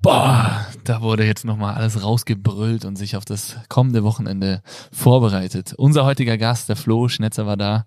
[0.00, 4.62] Boah, da wurde jetzt nochmal alles rausgebrüllt und sich auf das kommende Wochenende
[4.92, 5.74] vorbereitet.
[5.76, 7.84] Unser heutiger Gast, der Flo Schnetzer, war da.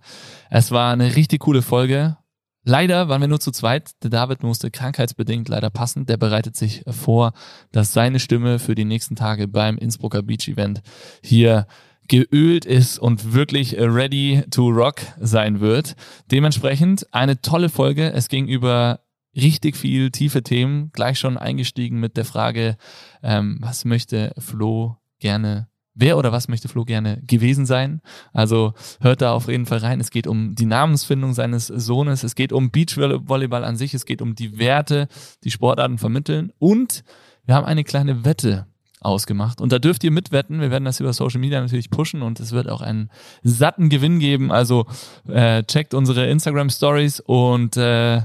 [0.49, 2.17] Es war eine richtig coole Folge.
[2.63, 3.91] Leider waren wir nur zu zweit.
[4.03, 6.05] Der David musste krankheitsbedingt leider passen.
[6.05, 7.31] Der bereitet sich vor,
[7.71, 10.81] dass seine Stimme für die nächsten Tage beim Innsbrucker Beach Event
[11.23, 11.65] hier
[12.09, 15.95] geölt ist und wirklich ready to rock sein wird.
[16.29, 18.11] Dementsprechend eine tolle Folge.
[18.11, 18.99] Es ging über
[19.35, 22.77] richtig viel tiefe Themen, gleich schon eingestiegen mit der Frage,
[23.23, 28.01] ähm, was möchte Flo gerne Wer oder was möchte Flo gerne gewesen sein?
[28.31, 29.99] Also hört da auf jeden Fall rein.
[29.99, 32.23] Es geht um die Namensfindung seines Sohnes.
[32.23, 33.93] Es geht um Beachvolleyball an sich.
[33.93, 35.09] Es geht um die Werte,
[35.43, 36.53] die Sportarten vermitteln.
[36.59, 37.03] Und
[37.45, 38.67] wir haben eine kleine Wette
[39.01, 39.59] ausgemacht.
[39.59, 40.61] Und da dürft ihr mitwetten.
[40.61, 43.09] Wir werden das über Social Media natürlich pushen und es wird auch einen
[43.43, 44.51] satten Gewinn geben.
[44.51, 44.85] Also
[45.27, 48.21] äh, checkt unsere Instagram Stories und äh,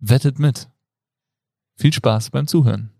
[0.00, 0.68] Wettet mit.
[1.74, 2.92] Viel Spaß beim Zuhören.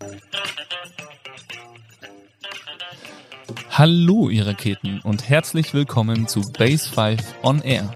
[3.71, 7.95] Hallo, ihr Raketen und herzlich willkommen zu Base 5 On Air.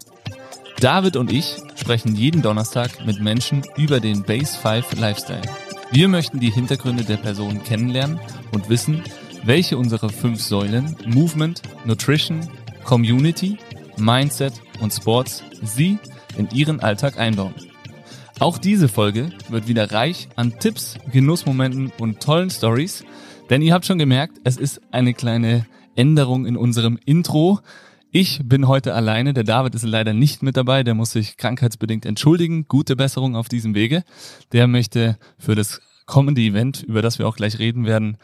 [0.79, 5.43] David und ich sprechen jeden Donnerstag mit Menschen über den Base 5 Lifestyle.
[5.91, 8.21] Wir möchten die Hintergründe der Personen kennenlernen
[8.53, 9.03] und wissen,
[9.43, 12.48] welche unserer fünf Säulen Movement, Nutrition,
[12.85, 13.59] Community,
[13.97, 15.98] Mindset und Sports sie
[16.37, 17.72] in ihren Alltag einbauen.
[18.43, 23.05] Auch diese Folge wird wieder reich an Tipps, Genussmomenten und tollen Stories,
[23.51, 27.61] denn ihr habt schon gemerkt, es ist eine kleine Änderung in unserem Intro.
[28.11, 32.05] Ich bin heute alleine, der David ist leider nicht mit dabei, der muss sich krankheitsbedingt
[32.05, 32.67] entschuldigen.
[32.67, 34.03] Gute Besserung auf diesem Wege.
[34.51, 38.17] Der möchte für das kommende Event, über das wir auch gleich reden werden,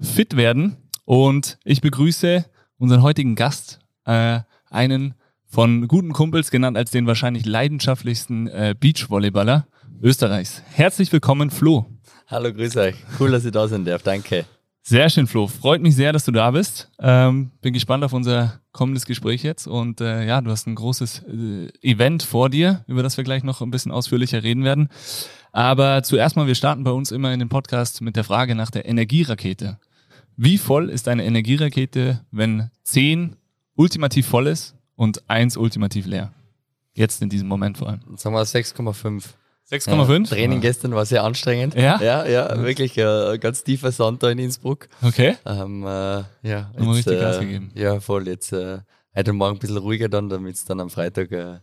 [0.00, 0.78] fit werden.
[1.04, 2.44] Und ich begrüße
[2.78, 5.14] unseren heutigen Gast, äh, einen
[5.50, 9.66] von guten Kumpels genannt als den wahrscheinlich leidenschaftlichsten äh, Beachvolleyballer
[10.00, 10.62] Österreichs.
[10.72, 11.86] Herzlich willkommen, Flo.
[12.28, 12.94] Hallo, grüß euch.
[13.18, 14.02] Cool, dass ihr da sein darf.
[14.02, 14.46] Danke.
[14.82, 15.48] Sehr schön, Flo.
[15.48, 16.90] Freut mich sehr, dass du da bist.
[17.00, 19.66] Ähm, bin gespannt auf unser kommendes Gespräch jetzt.
[19.66, 23.42] Und äh, ja, du hast ein großes äh, Event vor dir, über das wir gleich
[23.42, 24.88] noch ein bisschen ausführlicher reden werden.
[25.50, 28.70] Aber zuerst mal, wir starten bei uns immer in den Podcast mit der Frage nach
[28.70, 29.80] der Energierakete.
[30.36, 33.36] Wie voll ist eine Energierakete, wenn 10
[33.74, 36.30] ultimativ voll ist und eins ultimativ leer.
[36.92, 38.00] Jetzt in diesem Moment vor allem.
[38.18, 39.30] Sagen wir 6,5.
[39.70, 40.18] 6,5?
[40.18, 40.60] Ja, Training ja.
[40.60, 41.74] gestern war sehr anstrengend.
[41.74, 41.98] Ja?
[42.02, 44.88] Ja, ja, wirklich äh, ganz tiefer Sand da in Innsbruck.
[45.00, 45.36] Okay.
[45.46, 47.72] Ähm, äh, ja, jetzt, richtig Gas äh, gegeben.
[47.74, 48.28] Ja, voll.
[48.28, 48.80] Jetzt äh,
[49.16, 51.60] heute Morgen ein bisschen ruhiger dann, damit es dann am Freitag äh,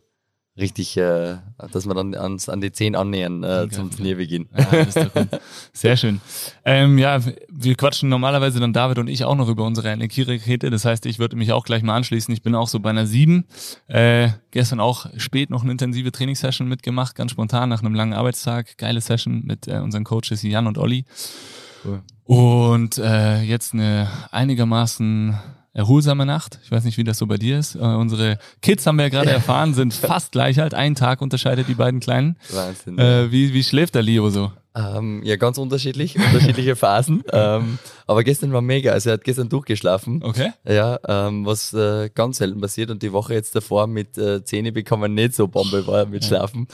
[0.57, 1.37] richtig, äh,
[1.71, 4.49] dass wir dann ans, an die 10 annähern äh, zum Turnierbeginn.
[4.57, 5.25] Ja,
[5.73, 6.21] Sehr schön.
[6.65, 7.19] Ähm, ja,
[7.49, 10.69] wir quatschen normalerweise dann David und ich auch noch über unsere Energierakete.
[10.69, 12.33] Das heißt, ich würde mich auch gleich mal anschließen.
[12.33, 13.45] Ich bin auch so bei einer 7.
[13.87, 18.77] Äh, gestern auch spät noch eine intensive Trainingssession mitgemacht, ganz spontan nach einem langen Arbeitstag.
[18.77, 21.05] Geile Session mit äh, unseren Coaches Jan und Olli.
[21.85, 22.01] Cool.
[22.23, 25.37] Und äh, jetzt eine einigermaßen
[25.77, 26.59] erholsame Nacht.
[26.63, 27.75] Ich weiß nicht, wie das so bei dir ist.
[27.75, 30.73] Äh, unsere Kids haben wir ja gerade erfahren, sind fast gleich alt.
[30.73, 32.35] Ein Tag unterscheidet die beiden Kleinen.
[32.49, 32.97] Wahnsinn.
[32.97, 34.51] Äh, wie, wie schläft der Leo so?
[34.75, 37.23] Ähm, ja, ganz unterschiedlich, unterschiedliche Phasen.
[37.31, 37.77] ähm,
[38.07, 38.91] aber gestern war mega.
[38.91, 40.23] Also er hat gestern durchgeschlafen.
[40.23, 40.51] Okay.
[40.67, 42.89] Ja, ähm, was äh, ganz selten passiert.
[42.89, 46.67] Und die Woche jetzt davor mit äh, Zähne bekommen nicht so Bombe war mit Schlafen.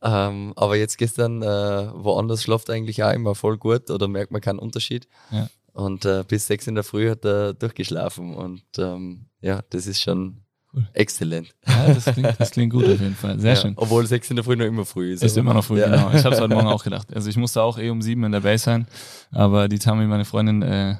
[0.00, 1.46] Ähm, aber jetzt gestern äh,
[1.92, 5.06] woanders schlaft eigentlich auch immer voll gut oder merkt man keinen Unterschied.
[5.30, 5.48] Ja.
[5.72, 8.34] Und äh, bis sechs in der Früh hat er durchgeschlafen.
[8.34, 10.42] Und ähm, ja, das ist schon
[10.74, 10.88] cool.
[10.92, 11.54] exzellent.
[11.66, 13.38] Ja, das klingt, das klingt gut auf jeden Fall.
[13.38, 13.74] Sehr ja, schön.
[13.76, 15.22] Obwohl sechs in der Früh noch immer früh ist.
[15.22, 15.88] Ist immer noch früh, ja.
[15.88, 16.10] genau.
[16.12, 17.14] Ich habe es heute Morgen auch gedacht.
[17.14, 18.86] Also ich musste auch eh um sieben in der Base sein.
[19.30, 20.96] Aber die Tami, meine Freundin, äh,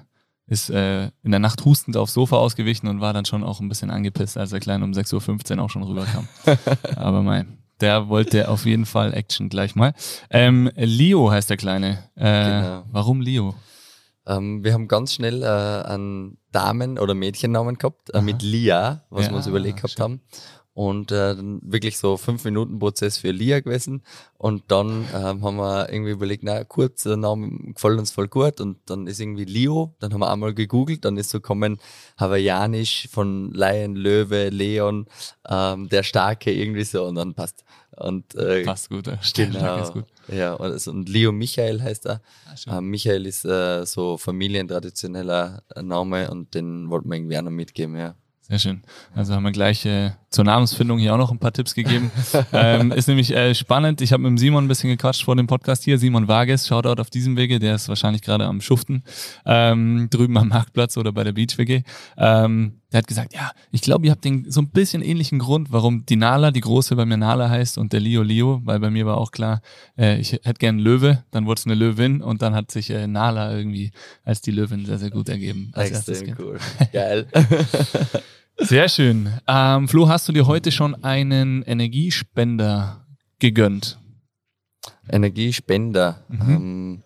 [0.49, 3.69] ist äh, in der Nacht hustend aufs Sofa ausgewichen und war dann schon auch ein
[3.69, 6.27] bisschen angepisst, als der Kleine um 6.15 Uhr auch schon rüberkam.
[6.97, 9.93] Aber mein, der wollte auf jeden Fall Action gleich mal.
[10.31, 12.05] Ähm, Leo heißt der Kleine.
[12.17, 12.85] Äh, genau.
[12.91, 13.55] Warum Leo?
[14.29, 19.27] Ähm, wir haben ganz schnell äh, einen Damen- oder Mädchennamen gehabt, äh, mit Lia, was
[19.27, 20.21] ja, wir uns überlegt gehabt haben.
[20.75, 24.05] Und äh, wirklich so fünf Minuten Prozess für Lia gewesen.
[24.37, 28.61] Und dann ähm, haben wir irgendwie überlegt, na kurz, der Name gefällt uns voll gut.
[28.61, 29.97] Und dann ist irgendwie Leo.
[29.99, 31.05] Dann haben wir einmal gegoogelt.
[31.05, 31.79] Dann ist so kommen
[32.17, 35.07] hawaiianisch von Lion, Löwe, Leon,
[35.49, 37.07] ähm, der Starke irgendwie so.
[37.07, 37.65] Und dann passt.
[37.99, 39.19] Und, äh, passt gut, ja.
[39.35, 39.83] Genau.
[39.83, 40.05] Ist gut.
[40.29, 42.21] Ja, und, also, und Leo Michael heißt er.
[42.67, 47.51] Ah, ähm, Michael ist äh, so familientraditioneller Name und den wollten wir irgendwie auch noch
[47.51, 48.15] mitgeben, ja.
[48.49, 48.83] Sehr schön.
[49.15, 52.11] Also haben wir gleich äh, zur Namensfindung hier auch noch ein paar Tipps gegeben.
[52.55, 54.01] ähm, ist nämlich äh, spannend.
[54.01, 55.99] Ich habe mit dem Simon ein bisschen gequatscht vor dem Podcast hier.
[55.99, 57.59] Simon Vargas, Shoutout auf diesem Wege.
[57.59, 59.03] Der ist wahrscheinlich gerade am Schuften
[59.45, 61.83] ähm, drüben am Marktplatz oder bei der Beach WG.
[62.17, 65.73] Ähm, der hat gesagt, ja, ich glaube, ihr habt den so ein bisschen ähnlichen Grund,
[65.73, 68.91] warum die Nala, die große bei mir Nala heißt und der Leo Leo, weil bei
[68.91, 69.61] mir war auch klar,
[69.99, 73.07] äh, ich hätte gern Löwe, dann wurde es eine Löwin und dann hat sich äh,
[73.07, 73.91] Nala irgendwie
[74.25, 75.71] als die Löwin sehr, sehr gut ergeben.
[75.75, 76.59] Extrem cool.
[76.93, 77.27] Geil.
[78.61, 79.33] Sehr schön.
[79.47, 83.07] Ähm, Flo, hast du dir heute schon einen Energiespender
[83.39, 83.99] gegönnt?
[85.09, 86.25] Energiespender.
[86.29, 86.51] Mhm.
[86.51, 87.03] Ähm,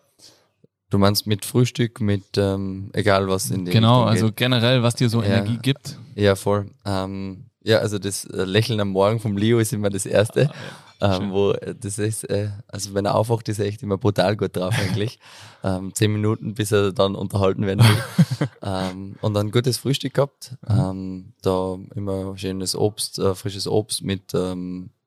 [0.93, 3.73] du meinst mit Frühstück, mit ähm, egal was in dem.
[3.73, 4.37] Genau, also geht.
[4.37, 5.99] generell, was dir so ja, Energie gibt.
[6.15, 6.67] Ja, voll.
[6.85, 10.51] Ähm, ja, also das äh, Lächeln am Morgen vom Leo ist immer das Erste.
[11.01, 13.99] Ah, ähm, wo äh, das ist, äh, also wenn er aufwacht, ist er echt immer
[13.99, 15.19] brutal gut drauf eigentlich.
[15.65, 18.49] ähm, zehn Minuten, bis er dann unterhalten werden will.
[18.63, 20.57] ähm, und dann gutes Frühstück gehabt.
[20.69, 20.79] Mhm.
[20.79, 24.35] Ähm, da immer schönes Obst, äh, frisches Obst mit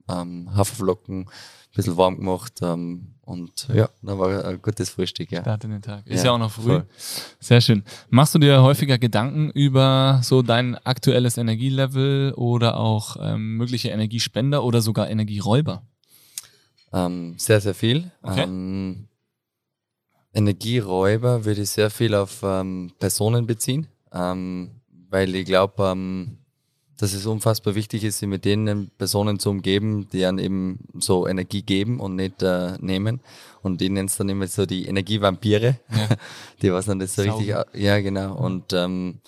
[0.09, 1.29] ähm, Haferflocken, ein
[1.75, 2.59] bisschen warm gemacht.
[2.61, 5.41] Ähm, und ja, dann war ein gutes Frühstück, ja.
[5.41, 6.05] Start in den Tag.
[6.05, 6.73] Ist ja, ja auch noch früh.
[6.73, 6.87] Voll.
[7.39, 7.83] Sehr schön.
[8.09, 14.63] Machst du dir häufiger Gedanken über so dein aktuelles Energielevel oder auch ähm, mögliche Energiespender
[14.63, 15.81] oder sogar Energieräuber?
[16.93, 18.11] Ähm, sehr, sehr viel.
[18.21, 18.43] Okay.
[18.43, 19.07] Ähm,
[20.33, 26.37] Energieräuber würde ich sehr viel auf ähm, Personen beziehen, ähm, weil ich glaube, ähm,
[26.97, 31.27] dass es unfassbar wichtig ist, sich mit den Personen zu umgeben, die dann eben so
[31.27, 33.21] Energie geben und nicht äh, nehmen.
[33.61, 36.07] Und die nennen es dann immer so die Energievampire, ja.
[36.61, 37.51] die was dann das so Saugen.
[37.51, 38.35] richtig, ja genau.
[38.35, 39.19] Und ähm,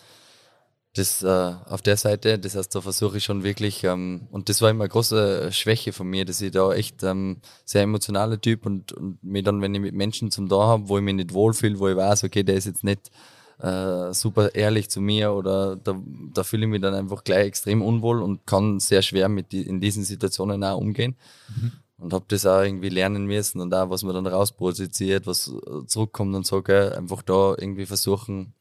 [0.98, 4.62] das äh, auf der Seite, das heißt, da versuche ich schon wirklich, ähm, und das
[4.62, 8.66] war immer eine große Schwäche von mir, dass ich da echt ähm, sehr emotionaler Typ
[8.66, 11.34] und, und mir dann, wenn ich mit Menschen zum da habe, wo ich mich nicht
[11.34, 13.12] wohlfühle, wo ich weiß, okay, der ist jetzt nicht
[13.60, 16.00] äh, super ehrlich zu mir oder da,
[16.34, 19.62] da fühle ich mich dann einfach gleich extrem unwohl und kann sehr schwer mit die,
[19.62, 21.16] in diesen Situationen auch umgehen.
[21.50, 21.72] Mhm.
[22.00, 25.52] Und habe das auch irgendwie lernen müssen und auch, was man dann rausprojiziert, was
[25.88, 28.54] zurückkommt und so, gell, einfach da irgendwie versuchen,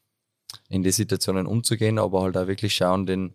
[0.71, 3.35] in die Situationen umzugehen, aber halt auch wirklich schauen, den,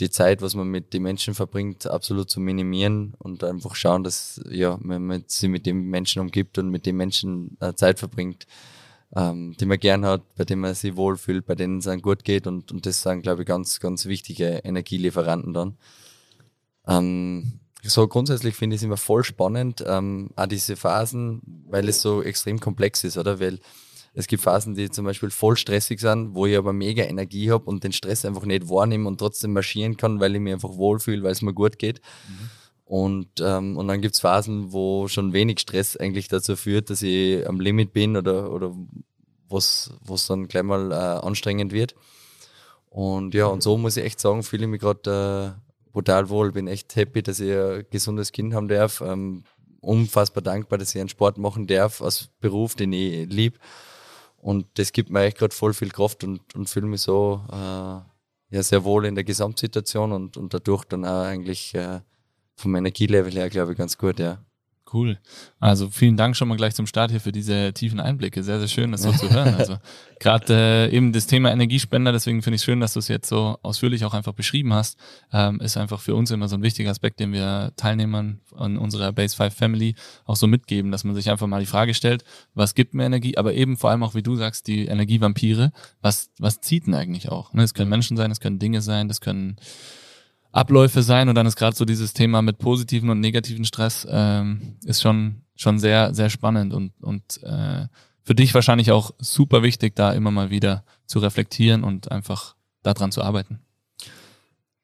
[0.00, 4.40] die Zeit, was man mit den Menschen verbringt, absolut zu minimieren und einfach schauen, dass
[4.48, 8.46] ja, man sich mit den Menschen umgibt und mit den Menschen äh, Zeit verbringt,
[9.16, 12.24] ähm, die man gern hat, bei denen man sich wohlfühlt, bei denen es einem gut
[12.24, 15.76] geht und, und das sind, glaube ich, ganz, ganz wichtige Energielieferanten dann.
[16.86, 22.02] Ähm, so grundsätzlich finde ich es immer voll spannend, ähm, auch diese Phasen, weil es
[22.02, 23.40] so extrem komplex ist, oder?
[23.40, 23.60] Weil
[24.14, 27.64] es gibt Phasen, die zum Beispiel voll stressig sind, wo ich aber mega Energie habe
[27.66, 31.22] und den Stress einfach nicht wahrnehme und trotzdem marschieren kann, weil ich mich einfach wohlfühle,
[31.22, 32.00] weil es mir gut geht.
[32.28, 32.50] Mhm.
[32.84, 37.02] Und, ähm, und dann gibt es Phasen, wo schon wenig Stress eigentlich dazu führt, dass
[37.02, 38.74] ich am Limit bin oder, oder
[39.50, 41.94] was dann gleich mal äh, anstrengend wird.
[42.90, 46.52] Und ja, und so muss ich echt sagen, fühle ich mich gerade äh, brutal wohl.
[46.52, 49.00] Bin echt happy, dass ich ein gesundes Kind haben darf.
[49.00, 49.44] Ähm,
[49.80, 53.58] unfassbar dankbar, dass ich einen Sport machen darf als Beruf, den ich liebe.
[54.38, 57.54] Und das gibt mir echt gerade voll viel Kraft und, und fühle mich so äh,
[57.54, 62.00] ja, sehr wohl in der Gesamtsituation und, und dadurch dann auch eigentlich äh,
[62.56, 64.38] vom Energielevel her, glaube ich, ganz gut, ja.
[64.92, 65.18] Cool.
[65.60, 68.42] Also vielen Dank schon mal gleich zum Start hier für diese tiefen Einblicke.
[68.42, 69.54] Sehr, sehr schön, das so zu hören.
[69.54, 69.76] Also
[70.20, 73.28] gerade äh, eben das Thema Energiespender, deswegen finde ich es schön, dass du es jetzt
[73.28, 74.98] so ausführlich auch einfach beschrieben hast,
[75.32, 79.12] ähm, ist einfach für uns immer so ein wichtiger Aspekt, den wir Teilnehmern an unserer
[79.12, 79.94] Base 5 Family
[80.24, 82.24] auch so mitgeben, dass man sich einfach mal die Frage stellt,
[82.54, 86.30] was gibt mir Energie, aber eben vor allem auch, wie du sagst, die Energievampire, was,
[86.38, 87.52] was zieht denn eigentlich auch?
[87.52, 87.62] Ne?
[87.62, 89.56] Es können Menschen sein, es können Dinge sein, das können
[90.52, 94.76] Abläufe sein und dann ist gerade so dieses Thema mit positiven und negativen Stress ähm,
[94.84, 97.86] ist schon schon sehr sehr spannend und und äh,
[98.22, 103.10] für dich wahrscheinlich auch super wichtig, da immer mal wieder zu reflektieren und einfach daran
[103.10, 103.60] zu arbeiten.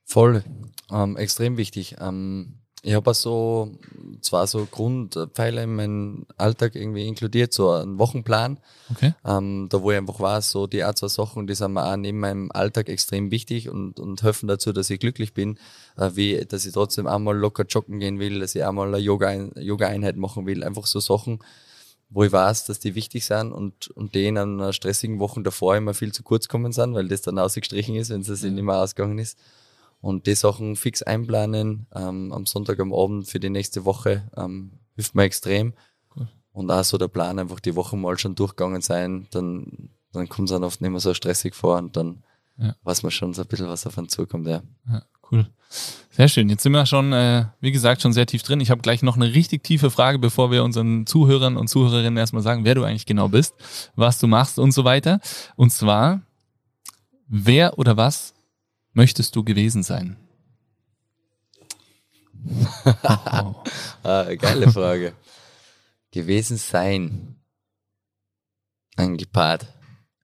[0.05, 0.45] Voll,
[0.91, 1.97] ähm, extrem wichtig.
[2.01, 3.73] Ähm, ich habe so
[4.21, 8.61] zwar so Grundpfeiler in meinen Alltag irgendwie inkludiert, so einen Wochenplan,
[8.91, 9.15] okay.
[9.25, 11.97] ähm, da wo ich einfach weiß, so die Art zwei Sachen, die sind mir auch
[11.97, 15.59] neben meinem Alltag extrem wichtig und, und helfen dazu, dass ich glücklich bin,
[15.97, 19.57] äh, wie dass ich trotzdem einmal locker joggen gehen will, dass ich einmal eine Yoga-Einheit
[19.57, 21.39] Yoga machen will, einfach so Sachen,
[22.11, 25.75] wo ich weiß, dass die wichtig sind und, und die in einer stressigen Wochen davor
[25.75, 28.51] immer viel zu kurz kommen sind, weil das dann ausgestrichen ist, wenn es ja.
[28.51, 29.39] nicht mehr ausgegangen ist
[30.05, 34.73] und die Sachen fix einplanen ähm, am Sonntag am Abend für die nächste Woche ähm,
[34.97, 35.73] hilft mir extrem.
[36.15, 36.29] Cool.
[36.53, 40.51] Und auch so der Plan, einfach die Woche mal schon durchgegangen sein, dann, dann kommt
[40.51, 42.23] es dann oft nicht mehr so stressig vor und dann
[42.59, 42.77] ja.
[42.83, 44.47] weiß man schon so ein bisschen, was auf einen zukommt.
[44.47, 44.63] Ja.
[44.87, 45.49] ja cool.
[46.11, 46.51] Sehr schön.
[46.51, 48.61] Jetzt sind wir schon, äh, wie gesagt, schon sehr tief drin.
[48.61, 52.43] Ich habe gleich noch eine richtig tiefe Frage, bevor wir unseren Zuhörern und Zuhörerinnen erstmal
[52.43, 53.55] sagen, wer du eigentlich genau bist,
[53.97, 55.21] was du machst und so weiter.
[55.57, 56.21] Und zwar,
[57.27, 58.34] wer oder was
[58.95, 60.17] möchtest du gewesen sein?
[63.05, 63.55] oh.
[64.03, 65.15] ah, geile Frage.
[66.11, 67.37] gewesen sein.
[68.97, 69.67] Ein Gepard.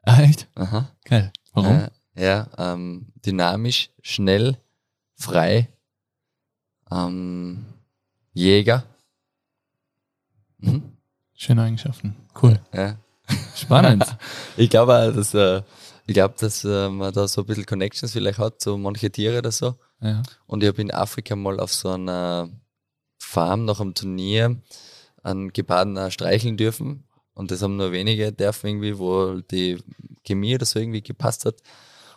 [0.03, 0.49] Ah, echt?
[0.55, 0.91] Aha.
[1.05, 1.33] Geil.
[1.53, 1.77] Warum?
[1.77, 4.57] Äh, Ja, ähm, dynamisch, schnell,
[5.15, 5.69] frei,
[6.91, 7.65] ähm,
[8.33, 8.85] Jäger.
[10.59, 10.97] Mhm.
[11.35, 12.17] Schöne Eigenschaften.
[12.41, 12.61] Cool.
[12.73, 12.97] Ja.
[13.57, 14.05] Spannend.
[14.57, 15.63] ich glaube, dass, äh,
[16.11, 19.39] ich glaub, dass äh, man da so ein bisschen Connections vielleicht hat zu manche Tiere
[19.39, 19.77] oder so.
[20.01, 20.25] Ja.
[20.47, 22.51] Und ich habe in Afrika mal auf so einer
[23.17, 24.57] Farm nach einem Turnier
[25.23, 27.05] einen Geparden streicheln dürfen.
[27.33, 29.79] Und das haben nur wenige dürfen irgendwie, wo die
[30.25, 31.59] Chemie oder so irgendwie gepasst hat.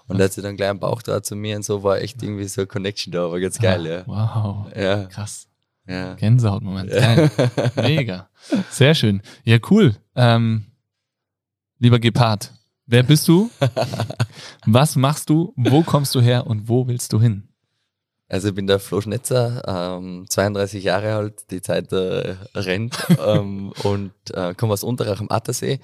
[0.07, 2.23] Und er hat sich dann gleich am Bauch da zu mir und so war echt
[2.23, 4.07] irgendwie so eine Connection da, war ganz geil, ja.
[4.07, 4.75] Wow.
[4.75, 5.05] Ja.
[5.05, 5.47] Krass.
[5.87, 6.15] Ja.
[6.15, 6.89] Gänsehautmoment.
[6.89, 7.29] Geil.
[7.75, 8.27] Mega.
[8.71, 9.21] Sehr schön.
[9.43, 9.95] Ja, cool.
[10.15, 10.65] Ähm,
[11.77, 12.51] lieber Gepard,
[12.85, 13.49] wer bist du?
[14.65, 15.53] Was machst du?
[15.55, 17.47] Wo kommst du her und wo willst du hin?
[18.29, 23.73] Also ich bin der Flo Schnetzer, ähm, 32 Jahre alt, die Zeit äh, rennt ähm,
[23.83, 25.79] und äh, komme aus Unterach am Attersee.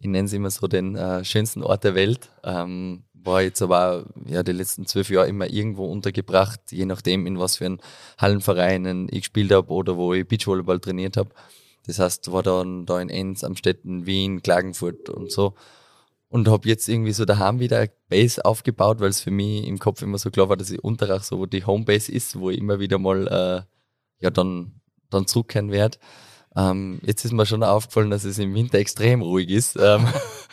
[0.00, 2.30] Ich nenne es immer so den äh, schönsten Ort der Welt.
[2.42, 7.38] Ähm, war jetzt aber ja die letzten zwölf Jahre immer irgendwo untergebracht, je nachdem in
[7.38, 7.80] was für einen
[8.18, 11.30] Hallenvereinen ich gespielt habe oder wo ich Beachvolleyball trainiert habe.
[11.86, 15.54] Das heißt, war dann da in Enns, am Städten, Wien, Klagenfurt und so.
[16.32, 19.78] Und habe jetzt irgendwie so daheim wieder eine Base aufgebaut, weil es für mich im
[19.78, 22.80] Kopf immer so klar war, dass ich Unterach so die Homebase ist, wo ich immer
[22.80, 25.98] wieder mal äh, ja dann, dann zurückkehren werde.
[26.56, 30.06] Ähm, jetzt ist mir schon aufgefallen, dass es im Winter extrem ruhig ist ähm,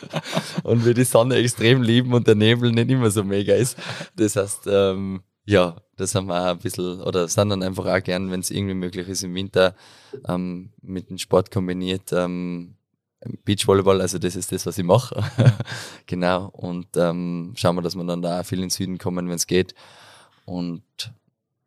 [0.64, 3.78] und wir die Sonne extrem lieben und der Nebel nicht immer so mega ist.
[4.16, 8.02] Das heißt, ähm, ja, das haben wir auch ein bisschen, oder sind dann einfach auch
[8.02, 9.74] gern, wenn es irgendwie möglich ist, im Winter
[10.28, 12.12] ähm, mit dem Sport kombiniert.
[13.44, 15.22] Beachvolleyball, also das ist das, was ich mache.
[16.06, 16.48] genau.
[16.48, 19.36] Und ähm, schauen wir, dass wir dann da auch viel in den Süden kommen, wenn
[19.36, 19.74] es geht.
[20.46, 20.82] Und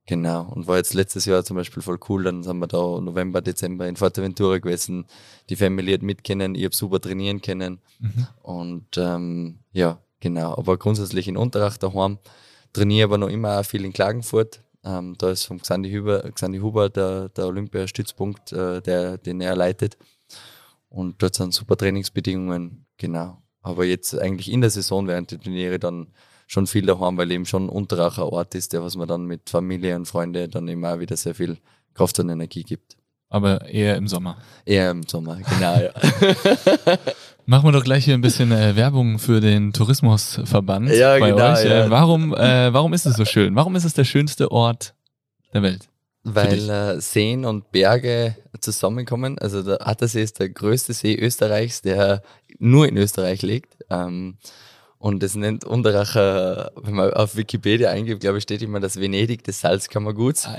[0.05, 3.41] Genau, und war jetzt letztes Jahr zum Beispiel voll cool, dann sind wir da November,
[3.41, 5.05] Dezember in Fuerteventura gewesen,
[5.49, 8.27] die Family hat mitkennen, ich habe super trainieren können mhm.
[8.41, 12.17] und ähm, ja, genau, aber grundsätzlich in Unterach daheim,
[12.73, 16.59] trainiere aber noch immer auch viel in Klagenfurt, ähm, da ist vom Xandi Huber, Xandi
[16.59, 19.95] Huber der, der Olympiastützpunkt, äh, der, den er leitet
[20.93, 25.79] und dort sind super Trainingsbedingungen, genau, aber jetzt eigentlich in der Saison während der Turniere
[25.79, 26.07] dann
[26.45, 29.95] schon viel daheim, weil eben schon Unteracher Ort ist, der was man dann mit Familie
[29.95, 31.57] und Freunde dann immer wieder sehr viel
[31.95, 32.95] Kraft und Energie gibt.
[33.29, 34.37] Aber eher im Sommer.
[34.65, 35.91] Eher im Sommer, genau, ja.
[37.47, 41.53] Machen wir doch gleich hier ein bisschen äh, Werbung für den Tourismusverband ja, bei genau,
[41.53, 41.65] euch.
[41.65, 41.85] Ja.
[41.85, 43.55] Äh, warum, äh, warum ist es so schön?
[43.55, 44.93] Warum ist es der schönste Ort
[45.53, 45.89] der Welt?
[46.23, 49.37] Weil äh, Seen und Berge zusammenkommen.
[49.39, 52.23] Also der Attersee ist der größte See Österreichs, der
[52.59, 53.75] nur in Österreich liegt.
[53.89, 54.37] Ähm,
[54.99, 59.43] und das nennt Unteracher, wenn man auf Wikipedia eingibt, glaube ich, steht immer das Venedig
[59.43, 60.47] des Salzkammerguts.
[60.47, 60.57] Ah,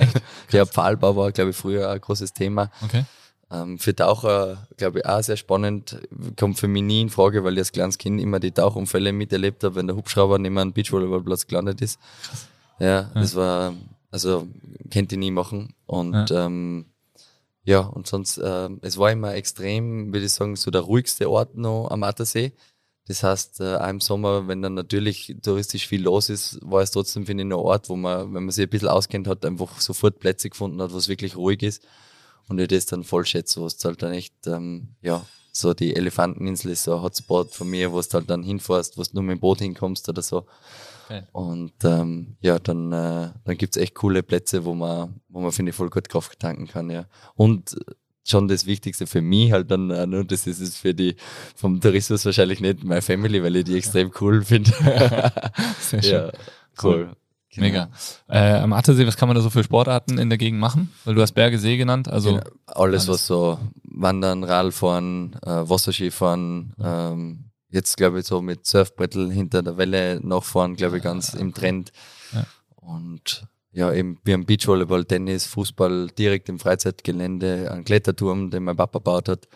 [0.53, 2.71] Der Pfahlbau war, glaube ich, früher ein großes Thema.
[2.85, 3.05] Okay.
[3.51, 5.99] Ähm, für Taucher, glaube ich, auch sehr spannend.
[6.39, 9.65] Kommt für mich nie in Frage, weil ich als kleines Kind immer die Tauchunfälle miterlebt
[9.65, 11.99] habe, wenn der Hubschrauber neben einem Beachvolleyballplatz gelandet ist.
[12.23, 12.47] Krass.
[12.81, 13.73] Ja, ja, das war,
[14.15, 14.47] also,
[14.91, 15.75] kennt ich nie machen.
[15.87, 16.47] Und, ja.
[16.47, 16.85] ähm,
[17.65, 21.57] ja, und sonst, äh, es war immer extrem, würde ich sagen, so der ruhigste Ort
[21.57, 22.53] noch am Attersee.
[23.09, 26.93] Das heißt, äh, auch im Sommer, wenn dann natürlich touristisch viel los ist, war es
[26.93, 29.81] trotzdem, finde ich, ein Ort, wo man, wenn man sich ein bisschen auskennt hat, einfach
[29.81, 31.85] sofort Plätze gefunden hat, wo es wirklich ruhig ist.
[32.47, 35.97] Und ich das dann voll schätze, wo es halt dann echt, ähm, ja, so die
[35.97, 39.25] Elefanteninsel ist so ein Hotspot von mir, wo es halt dann hinfährst, wo du nur
[39.25, 40.47] mit dem Boot hinkommst oder so.
[41.05, 41.23] Okay.
[41.33, 45.71] Und ähm, ja, dann, äh, dann gibt's echt coole Plätze, wo man, wo man, finde
[45.71, 47.07] ich, voll gut Kraft tanken kann, ja.
[47.35, 47.77] Und
[48.27, 51.17] schon das Wichtigste für mich halt dann, nur das ist es für die
[51.55, 54.71] vom Tourismus wahrscheinlich nicht meine Family, weil ich die extrem cool finde.
[55.81, 56.13] Sehr schön.
[56.13, 56.33] Ja,
[56.83, 57.11] cool.
[57.51, 57.67] Genau.
[57.67, 57.89] Mega.
[58.29, 60.93] Äh, am Attersee, was kann man da so für Sportarten in der Gegend machen?
[61.05, 62.43] Weil du hast Berge, See genannt, also genau.
[62.67, 69.31] alles, alles, was so Wandern, Radfahren, äh, Wasserskifahren, ähm, jetzt glaube ich so mit Surfbrettel
[69.33, 71.93] hinter der Welle nachfahren, glaube ich ganz im Trend.
[72.77, 78.77] Und ja, eben wir haben Beachvolleyball, Tennis, Fußball direkt im Freizeitgelände, einen Kletterturm, den mein
[78.77, 79.49] Papa baut hat.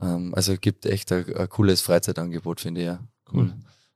[0.00, 3.00] Ähm, also gibt echt ein, ein, cooles Freizeitangebot, finde ich ja.
[3.32, 3.52] Cool.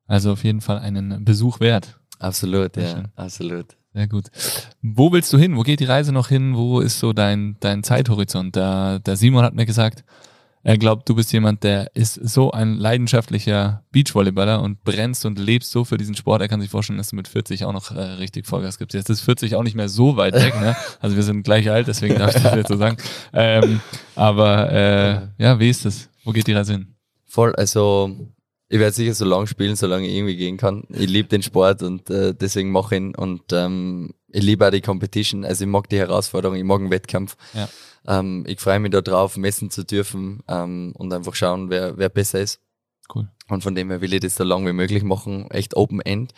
[0.06, 1.98] Also auf jeden Fall einen Besuch wert.
[2.18, 3.08] Absolut, Sehr ja, schön.
[3.14, 3.76] absolut.
[3.92, 4.26] Sehr gut.
[4.82, 5.56] Wo willst du hin?
[5.56, 6.54] Wo geht die Reise noch hin?
[6.54, 8.56] Wo ist so dein, dein Zeithorizont?
[8.56, 10.04] Der, der Simon hat mir gesagt,
[10.66, 15.70] er glaubt, du bist jemand, der ist so ein leidenschaftlicher Beachvolleyballer und brennst und lebst
[15.70, 16.42] so für diesen Sport.
[16.42, 18.94] Er kann sich vorstellen, dass du mit 40 auch noch äh, richtig Vollgas gibst.
[18.94, 20.74] Jetzt ist 40 auch nicht mehr so weit weg, ne?
[21.00, 22.96] Also wir sind gleich alt, deswegen darf ich das jetzt so sagen.
[23.32, 23.80] Ähm,
[24.16, 26.08] aber äh, ja, wie ist das?
[26.24, 26.96] Wo geht die Reise hin?
[27.26, 28.16] Voll, also
[28.68, 30.82] ich werde sicher so lange spielen, solange ich irgendwie gehen kann.
[30.88, 34.72] Ich liebe den Sport und äh, deswegen mache ich ihn und ähm, ich liebe auch
[34.72, 35.44] die Competition.
[35.44, 37.36] Also ich mag die Herausforderung, ich mag einen Wettkampf.
[37.54, 37.68] Ja.
[38.06, 42.40] Ähm, ich freue mich darauf, messen zu dürfen ähm, und einfach schauen, wer, wer besser
[42.40, 42.60] ist.
[43.14, 43.28] Cool.
[43.48, 46.32] Und von dem her will ich das so lang wie möglich machen, echt Open End.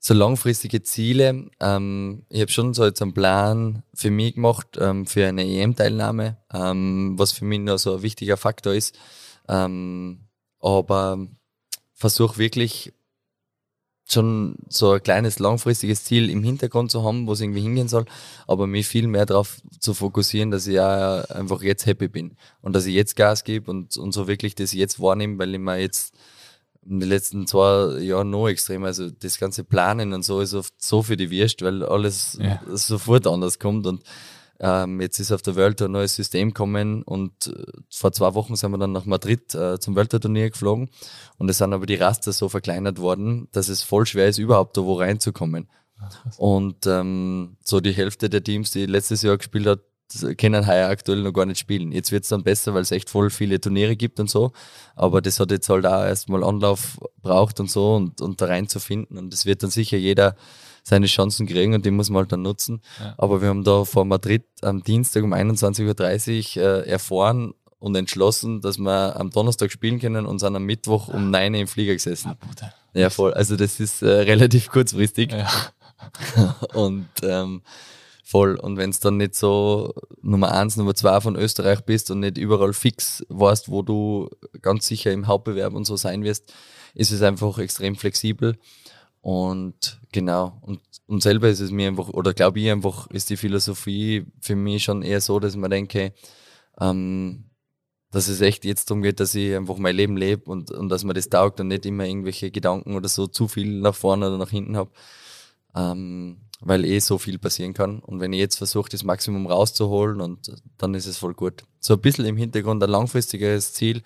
[0.00, 1.50] So langfristige Ziele.
[1.60, 6.36] Ähm, ich habe schon so jetzt einen Plan für mich gemacht, ähm, für eine EM-Teilnahme,
[6.52, 8.96] ähm, was für mich noch so ein wichtiger Faktor ist.
[9.48, 10.28] Ähm,
[10.60, 11.26] aber
[11.94, 12.92] versuche wirklich
[14.12, 18.06] schon so ein kleines langfristiges Ziel im Hintergrund zu haben, wo es irgendwie hingehen soll,
[18.46, 22.74] aber mich viel mehr darauf zu fokussieren, dass ich ja einfach jetzt happy bin und
[22.74, 25.78] dass ich jetzt Gas gebe und, und so wirklich das jetzt wahrnehme, weil ich mir
[25.78, 26.14] jetzt
[26.88, 30.72] in den letzten zwei Jahren noch extrem, also das ganze Planen und so ist oft
[30.78, 32.60] so für die Wirst, weil alles ja.
[32.72, 34.02] sofort anders kommt und
[34.60, 38.56] ähm, jetzt ist auf der Welt ein neues System gekommen und äh, vor zwei Wochen
[38.56, 40.90] sind wir dann nach Madrid äh, zum Weltturnier geflogen
[41.36, 44.76] und es sind aber die Raster so verkleinert worden, dass es voll schwer ist, überhaupt
[44.76, 45.68] da wo reinzukommen.
[46.36, 49.80] und ähm, so die Hälfte der Teams, die letztes Jahr gespielt hat,
[50.38, 51.92] können heuer aktuell noch gar nicht spielen.
[51.92, 54.52] Jetzt wird es dann besser, weil es echt voll viele Turniere gibt und so.
[54.96, 59.18] Aber das hat jetzt halt auch erstmal Anlauf braucht und so und, und da reinzufinden.
[59.18, 60.34] Und es wird dann sicher jeder
[60.88, 62.80] seine Chancen kriegen und die muss man halt dann nutzen.
[62.98, 63.14] Ja.
[63.18, 68.60] Aber wir haben da vor Madrid am Dienstag um 21.30 Uhr äh, erfahren und entschlossen,
[68.60, 71.92] dass wir am Donnerstag spielen können und sind am Mittwoch um 9 Uhr im Flieger
[71.92, 72.34] gesessen.
[72.94, 73.34] Ja, ja voll.
[73.34, 75.32] Also das ist äh, relativ kurzfristig.
[75.32, 75.48] Ja.
[76.74, 77.62] und ähm,
[78.24, 78.56] voll.
[78.56, 82.38] Und wenn es dann nicht so Nummer eins, Nummer zwei von Österreich bist und nicht
[82.38, 84.30] überall fix weißt, wo du
[84.62, 86.52] ganz sicher im Hauptbewerb und so sein wirst,
[86.94, 88.56] ist es einfach extrem flexibel.
[89.20, 93.36] Und genau, und, und selber ist es mir einfach, oder glaube ich einfach, ist die
[93.36, 96.12] Philosophie für mich schon eher so, dass man denke,
[96.80, 97.44] ähm,
[98.10, 101.04] dass es echt jetzt darum geht, dass ich einfach mein Leben lebe und, und dass
[101.04, 104.38] man das taugt und nicht immer irgendwelche Gedanken oder so zu viel nach vorne oder
[104.38, 104.90] nach hinten habe.
[105.74, 108.00] Ähm, weil eh so viel passieren kann.
[108.00, 111.64] Und wenn ich jetzt versuche, das Maximum rauszuholen, und dann ist es voll gut.
[111.80, 114.02] So ein bisschen im Hintergrund ein langfristiges Ziel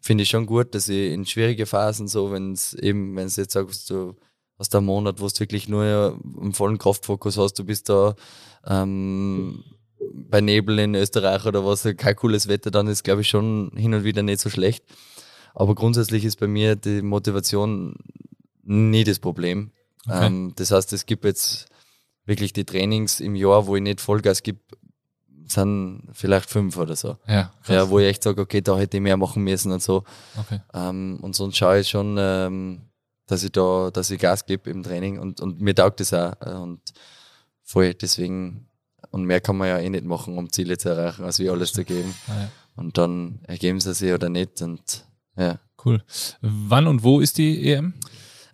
[0.00, 3.36] finde ich schon gut, dass ich in schwierige Phasen so, wenn es eben, wenn es
[3.36, 4.16] jetzt sagst, du
[4.60, 8.14] hast einen Monat, wo du wirklich nur einen vollen Kraftfokus hast, du bist da
[8.66, 9.64] ähm,
[10.12, 13.94] bei Nebel in Österreich oder was, kein cooles Wetter, dann ist, glaube ich, schon hin
[13.94, 14.84] und wieder nicht so schlecht.
[15.54, 17.96] Aber grundsätzlich ist bei mir die Motivation
[18.62, 19.72] nie das Problem.
[20.06, 20.26] Okay.
[20.26, 21.66] Ähm, das heißt, es gibt jetzt
[22.26, 24.60] wirklich die Trainings im Jahr, wo ich nicht Vollgas gebe,
[25.46, 27.16] sind vielleicht fünf oder so.
[27.26, 30.04] Ja, ja wo ich echt sage, okay, da hätte ich mehr machen müssen und so.
[30.38, 30.60] Okay.
[30.72, 32.89] Ähm, und sonst schaue ich schon, ähm,
[33.30, 36.32] dass ich da, dass ich Gas gebe im Training und, und mir taugt das auch.
[36.40, 36.80] Äh, und
[37.62, 38.66] voll, deswegen,
[39.10, 41.72] und mehr kann man ja eh nicht machen, um Ziele zu erreichen, als wie alles
[41.72, 42.14] zu geben.
[42.26, 42.48] Ah, ja.
[42.74, 44.60] Und dann ergeben sie sich oder nicht.
[44.62, 45.04] Und
[45.36, 45.60] ja.
[45.84, 46.02] Cool.
[46.40, 47.94] Wann und wo ist die EM?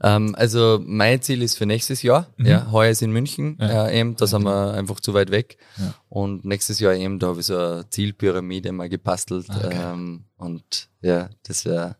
[0.02, 2.28] Ähm, also mein Ziel ist für nächstes Jahr.
[2.36, 2.46] Mhm.
[2.46, 3.86] Ja, heuer ist in München ja.
[3.86, 5.56] äh, EM, da sind wir einfach zu weit weg.
[5.78, 5.94] Ja.
[6.10, 9.46] Und nächstes Jahr EM, da habe ich so eine Zielpyramide mal gebastelt.
[9.48, 9.92] Ah, okay.
[9.92, 11.96] Ähm, und ja, das wäre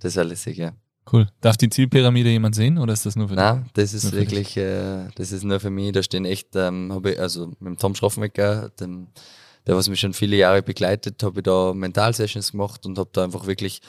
[0.00, 0.72] das wäre lässig, ja.
[1.10, 1.26] Cool.
[1.40, 3.42] Darf die Zielpyramide jemand sehen oder ist das nur für dich?
[3.42, 5.92] Nein, das ist wirklich, äh, das ist nur für mich.
[5.92, 9.08] Da stehen echt, ähm, habe ich, also mit dem Tom Schroffenwecker, dem,
[9.66, 13.24] der was mich schon viele Jahre begleitet, habe ich da Mental-Sessions gemacht und habe da
[13.24, 13.80] einfach wirklich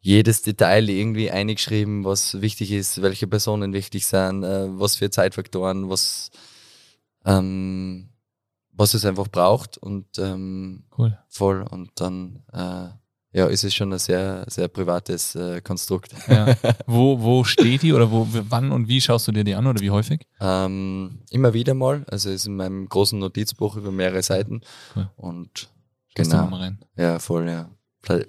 [0.00, 5.90] jedes Detail irgendwie eingeschrieben, was wichtig ist, welche Personen wichtig sind, äh, was für Zeitfaktoren,
[5.90, 6.30] was,
[7.24, 8.08] ähm,
[8.72, 11.18] was es einfach braucht und ähm, cool.
[11.28, 11.62] voll.
[11.62, 12.88] Und dann äh,
[13.32, 16.12] ja, ist es schon ein sehr, sehr privates äh, Konstrukt.
[16.28, 16.54] Ja.
[16.86, 19.80] Wo, wo steht die oder wo, wann und wie schaust du dir die an oder
[19.80, 20.26] wie häufig?
[20.40, 22.04] Ähm, immer wieder mal.
[22.10, 24.62] Also ist in meinem großen Notizbuch über mehrere Seiten.
[24.96, 25.10] Cool.
[25.16, 25.68] Und
[26.16, 26.46] Schaust genau.
[26.46, 26.78] mal rein.
[26.96, 27.70] Ja, voll, ja.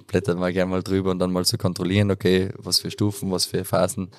[0.08, 3.46] Blättern wir gerne mal drüber und dann mal zu kontrollieren, okay, was für Stufen, was
[3.46, 4.12] für Phasen,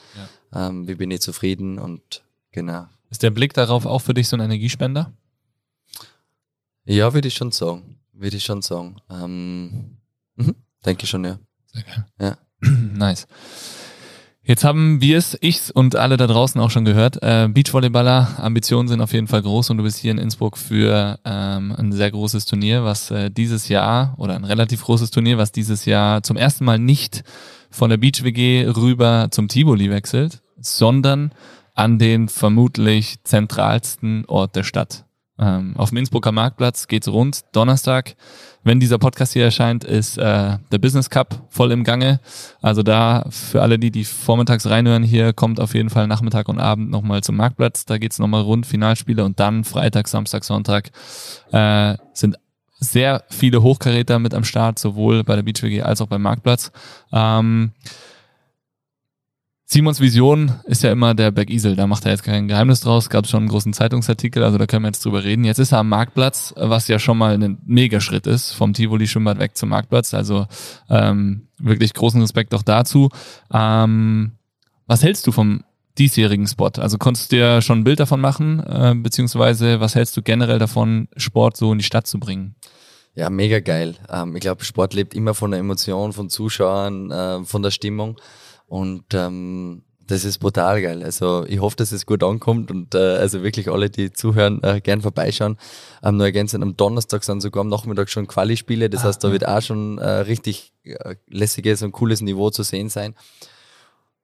[0.53, 0.69] ja.
[0.69, 2.87] ähm, wie bin ich zufrieden und genau.
[3.11, 5.13] Ist der Blick darauf auch für dich so ein Energiespender?
[6.85, 7.99] Ja, würde ich schon sagen.
[8.13, 8.97] Würde ich schon sagen.
[9.11, 9.97] Ähm,
[10.37, 10.55] mhm.
[10.85, 11.39] Denke schon, ja.
[11.73, 12.07] Sehr geil.
[12.19, 12.37] Ja.
[12.71, 13.27] nice.
[14.43, 17.23] Jetzt haben wir es, ich und alle da draußen auch schon gehört.
[17.23, 21.21] Äh, Beachvolleyballer, Ambitionen sind auf jeden Fall groß und du bist hier in Innsbruck für
[21.25, 25.53] ähm, ein sehr großes Turnier, was äh, dieses Jahr oder ein relativ großes Turnier, was
[25.53, 27.23] dieses Jahr zum ersten Mal nicht
[27.71, 31.33] von der Beach WG rüber zum Tivoli wechselt, sondern
[31.75, 35.05] an den vermutlich zentralsten Ort der Stadt.
[35.41, 37.41] Ähm, auf dem Innsbrucker Marktplatz geht's rund.
[37.53, 38.15] Donnerstag,
[38.63, 42.21] wenn dieser Podcast hier erscheint, ist äh, der Business Cup voll im Gange.
[42.61, 46.61] Also da für alle, die die vormittags reinhören, hier kommt auf jeden Fall Nachmittag und
[46.61, 47.87] Abend nochmal zum Marktplatz.
[47.87, 50.91] Da geht's nochmal rund, Finalspiele und dann Freitag, Samstag, Sonntag
[51.53, 52.37] äh, sind
[52.79, 56.71] sehr viele Hochkaräter mit am Start, sowohl bei der Beach WG als auch beim Marktplatz.
[57.13, 57.73] Ähm,
[59.73, 61.77] Simons Vision ist ja immer der Bergisel.
[61.77, 63.09] Da macht er jetzt kein Geheimnis draus.
[63.09, 65.45] Gab schon einen großen Zeitungsartikel, also da können wir jetzt drüber reden.
[65.45, 69.39] Jetzt ist er am Marktplatz, was ja schon mal ein Megaschritt ist, vom Tivoli Schwimmbad
[69.39, 70.13] weg zum Marktplatz.
[70.13, 70.49] Also
[70.89, 73.11] ähm, wirklich großen Respekt auch dazu.
[73.53, 74.33] Ähm,
[74.89, 75.63] was hältst du vom
[75.99, 76.73] diesjährigen Spot?
[76.79, 80.59] Also konntest du dir schon ein Bild davon machen, äh, beziehungsweise was hältst du generell
[80.59, 82.57] davon, Sport so in die Stadt zu bringen?
[83.15, 83.95] Ja, mega geil.
[84.09, 88.17] Ähm, ich glaube, Sport lebt immer von der Emotion, von Zuschauern, äh, von der Stimmung.
[88.71, 91.03] Und ähm, das ist brutal geil.
[91.03, 94.81] Also ich hoffe, dass es gut ankommt und äh, also wirklich alle, die zuhören, äh,
[94.81, 95.57] gern vorbeischauen.
[96.05, 98.89] Ähm, nur ergänzend, am Donnerstag sind sogar am Nachmittag schon Quali-Spiele.
[98.89, 102.63] Das ah, heißt, da wird auch schon äh, richtig äh, lässiges und cooles Niveau zu
[102.63, 103.17] sehen sein.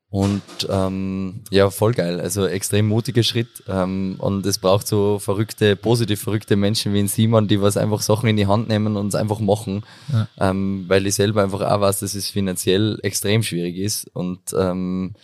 [0.08, 2.20] Und ähm, ja, voll geil.
[2.20, 3.64] Also extrem mutiger Schritt.
[3.68, 8.00] Ähm, und es braucht so verrückte, positiv verrückte Menschen wie in Simon, die was einfach
[8.00, 9.84] Sachen in die Hand nehmen und es einfach machen.
[10.12, 10.28] Ja.
[10.38, 14.08] Ähm, weil ich selber einfach auch weiß, dass es finanziell extrem schwierig ist.
[14.14, 15.14] Und ähm,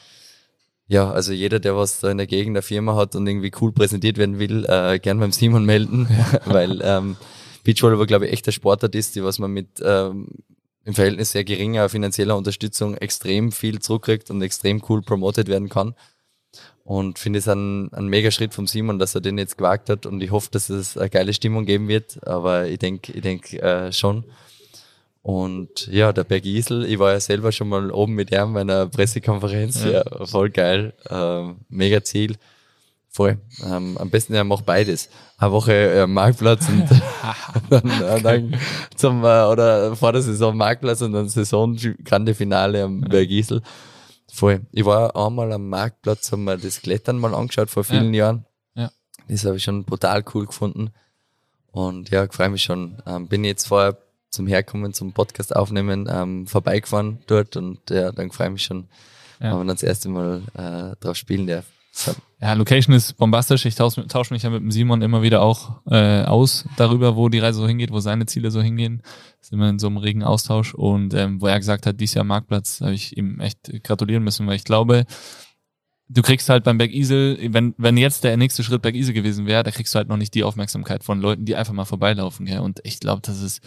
[0.89, 3.73] ja, also jeder, der was da in der Gegend der Firma hat und irgendwie cool
[3.73, 6.09] präsentiert werden will, äh, gern beim Simon melden.
[6.45, 7.17] weil ähm,
[7.65, 10.27] Beachvolleyball, glaube ich, echt der Sportart ist, die was man mit ähm,
[10.85, 15.95] im Verhältnis sehr geringer finanzieller Unterstützung extrem viel zurückkriegt und extrem cool promoted werden kann.
[16.85, 20.05] Und finde es ein, ein mega Schritt vom Simon, dass er den jetzt gewagt hat
[20.05, 23.53] und ich hoffe, dass es eine geile Stimmung geben wird, aber ich denke ich denk,
[23.53, 24.25] äh, schon.
[25.23, 28.63] Und ja, der Berg Isel, ich war ja selber schon mal oben mit ihm bei
[28.63, 32.37] einer Pressekonferenz, ja, ja voll geil, äh, mega Ziel.
[33.15, 33.39] Voll.
[33.63, 35.11] Ähm, am besten er macht beides.
[35.37, 36.89] Eine Woche äh, Marktplatz und
[37.71, 38.57] dann, äh, dann
[38.97, 43.09] zum äh, oder vor der Saison Marktplatz und dann Saison grande Finale am ja.
[43.09, 43.61] Bergisel.
[44.33, 44.63] Voll.
[44.73, 48.25] Ich war einmal am Marktplatz, haben wir das Klettern mal angeschaut vor vielen ja.
[48.25, 48.47] Jahren.
[48.75, 48.91] Ja.
[49.29, 50.91] Das habe ich schon brutal cool gefunden.
[51.71, 53.03] Und ja, ich freue mich schon.
[53.07, 53.99] Ähm, bin jetzt vorher
[54.31, 58.89] zum Herkommen, zum Podcast aufnehmen, ähm, vorbeigefahren dort und ja, dann freue ich mich schon,
[59.39, 59.51] ja.
[59.51, 61.67] wenn man das erste Mal äh, drauf spielen darf.
[62.41, 63.67] Ja, Location ist bombastisch.
[63.67, 67.29] Ich tausche tausch mich ja mit dem Simon immer wieder auch äh, aus darüber, wo
[67.29, 69.03] die Reise so hingeht, wo seine Ziele so hingehen.
[69.41, 70.75] Sind wir in so einem regen Austausch.
[70.75, 74.47] Und ähm, wo er gesagt hat, dies Jahr Marktplatz, habe ich ihm echt gratulieren müssen,
[74.47, 75.05] weil ich glaube,
[76.09, 79.71] du kriegst halt beim Bergisel, wenn, wenn jetzt der nächste Schritt Bergisel gewesen wäre, da
[79.71, 82.47] kriegst du halt noch nicht die Aufmerksamkeit von Leuten, die einfach mal vorbeilaufen.
[82.47, 82.61] Gell?
[82.61, 83.63] Und ich glaube, das ist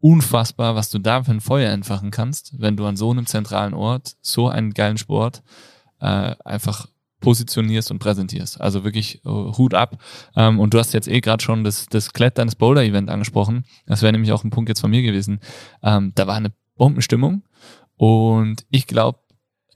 [0.00, 3.74] unfassbar, was du da für ein Feuer entfachen kannst, wenn du an so einem zentralen
[3.74, 5.42] Ort so einen geilen Sport
[6.00, 6.86] äh, einfach
[7.20, 8.60] positionierst und präsentierst.
[8.60, 9.98] Also wirklich uh, Hut ab.
[10.36, 13.64] Ähm, und du hast jetzt eh gerade schon das, das Klettern, das Boulder-Event angesprochen.
[13.86, 15.40] Das wäre nämlich auch ein Punkt jetzt von mir gewesen.
[15.82, 17.42] Ähm, da war eine Bombenstimmung
[17.96, 19.18] und ich glaube,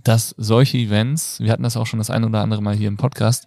[0.02, 2.96] dass solche Events, wir hatten das auch schon das ein oder andere Mal hier im
[2.96, 3.46] Podcast,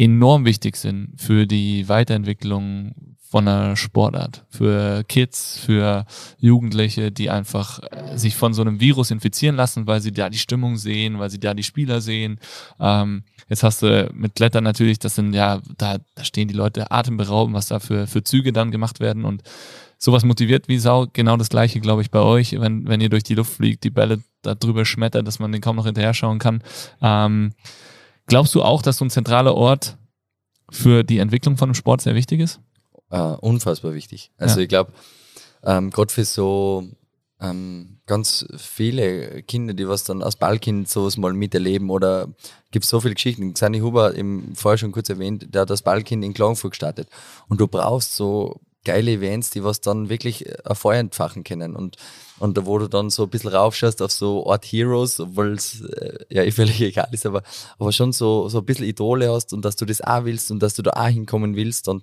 [0.00, 2.94] enorm wichtig sind für die Weiterentwicklung
[3.30, 4.44] von einer Sportart.
[4.48, 6.04] Für Kids, für
[6.38, 10.38] Jugendliche, die einfach äh, sich von so einem Virus infizieren lassen, weil sie da die
[10.38, 12.40] Stimmung sehen, weil sie da die Spieler sehen.
[12.80, 16.90] Ähm, jetzt hast du mit Klettern natürlich, das sind ja, da, da stehen die Leute
[16.90, 19.42] atemberaubend, was da für, für Züge dann gemacht werden und
[19.96, 21.06] sowas motiviert wie Sau.
[21.12, 23.90] Genau das gleiche, glaube ich, bei euch, wenn, wenn ihr durch die Luft fliegt, die
[23.90, 26.62] Bälle da drüber schmettert, dass man den kaum noch hinterher schauen kann.
[27.00, 27.52] Ähm,
[28.30, 29.98] glaubst du auch, dass so ein zentraler Ort
[30.70, 32.60] für die Entwicklung von einem Sport sehr wichtig ist?
[33.12, 34.30] Uh, unfassbar wichtig.
[34.38, 34.62] Also ja.
[34.62, 34.92] ich glaube,
[35.64, 36.88] ähm, gerade für so
[37.40, 42.28] ähm, ganz viele Kinder, die was dann als Ballkind sowas mal miterleben oder
[42.70, 43.52] gibt so viele Geschichten.
[43.54, 47.08] Xani Huber, im vorher schon kurz erwähnt, der hat das Ballkind in Klagenfurt gestartet.
[47.48, 51.76] Und du brauchst so geile Events, die was dann wirklich ein Feuer entfachen können.
[51.76, 51.96] Und,
[52.40, 56.24] und wo du dann so ein bisschen raufschaust auf so Art Heroes, obwohl es äh,
[56.30, 57.42] ja völlig egal ist, aber,
[57.78, 60.60] aber schon so, so ein bisschen Idole hast und dass du das auch willst und
[60.60, 61.86] dass du da auch hinkommen willst.
[61.86, 62.02] Und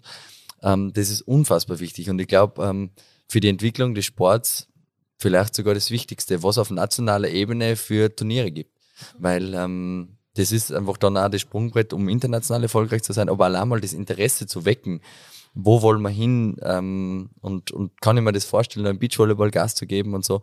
[0.61, 2.09] ähm, das ist unfassbar wichtig.
[2.09, 2.91] Und ich glaube, ähm,
[3.27, 4.67] für die Entwicklung des Sports
[5.17, 8.71] vielleicht sogar das Wichtigste, was auf nationaler Ebene für Turniere gibt.
[9.17, 13.45] Weil ähm, das ist einfach dann auch das Sprungbrett, um international erfolgreich zu sein, aber
[13.45, 15.01] allein mal das Interesse zu wecken.
[15.59, 16.57] Wo wollen wir hin?
[16.61, 20.41] Ähm, und, und kann ich mir das vorstellen, einen Beachvolleyball Gas zu geben und so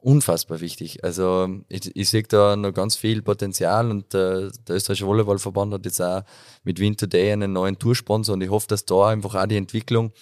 [0.00, 1.04] unfassbar wichtig.
[1.04, 5.84] Also ich, ich sehe da noch ganz viel Potenzial und äh, der österreichische Volleyballverband hat
[5.84, 6.22] jetzt auch
[6.64, 10.12] mit Win Today einen neuen Toursponsor und ich hoffe, dass da einfach auch die Entwicklung,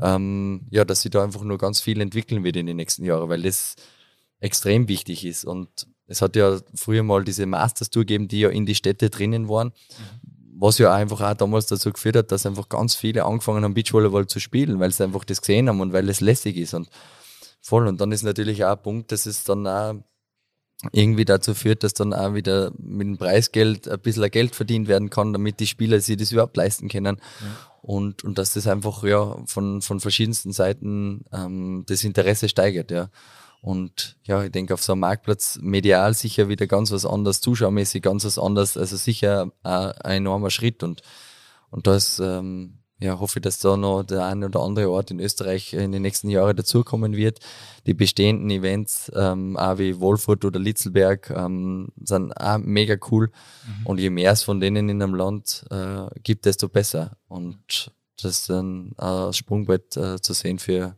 [0.00, 3.28] ähm, ja, dass sich da einfach nur ganz viel entwickeln wird in den nächsten Jahren,
[3.28, 3.76] weil das
[4.40, 8.50] extrem wichtig ist und es hat ja früher mal diese Masters Tour gegeben, die ja
[8.50, 10.41] in die Städte drinnen waren, mhm.
[10.62, 14.26] Was ja einfach auch damals dazu geführt hat, dass einfach ganz viele angefangen haben, Beachvolleyball
[14.26, 16.88] zu spielen, weil sie einfach das gesehen haben und weil es lässig ist und
[17.62, 17.86] Voll.
[17.86, 19.94] Und dann ist natürlich auch ein Punkt, dass es dann auch
[20.90, 25.10] irgendwie dazu führt, dass dann auch wieder mit dem Preisgeld ein bisschen Geld verdient werden
[25.10, 27.18] kann, damit die Spieler sich das überhaupt leisten können.
[27.40, 27.46] Ja.
[27.82, 33.10] Und, und dass das einfach ja von, von verschiedensten Seiten ähm, das Interesse steigert, ja.
[33.62, 38.02] Und ja, ich denke, auf so einem Marktplatz medial sicher wieder ganz was anderes, zuschauermäßig
[38.02, 38.76] ganz was anderes.
[38.76, 40.82] Also sicher ein, ein enormer Schritt.
[40.82, 41.02] Und,
[41.70, 45.12] und da ist, ähm, ja, hoffe ich, dass da noch der eine oder andere Ort
[45.12, 47.38] in Österreich in den nächsten Jahren dazukommen wird.
[47.86, 53.30] Die bestehenden Events, ähm, auch wie Wolfurt oder Litzelberg, ähm, sind auch mega cool.
[53.64, 53.86] Mhm.
[53.86, 57.16] Und je mehr es von denen in einem Land äh, gibt, desto besser.
[57.28, 60.96] Und das ist dann ein Sprungbrett äh, zu sehen für,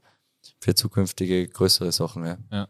[0.64, 2.24] für zukünftige größere Sachen.
[2.24, 2.37] Ja.
[2.50, 2.68] ja.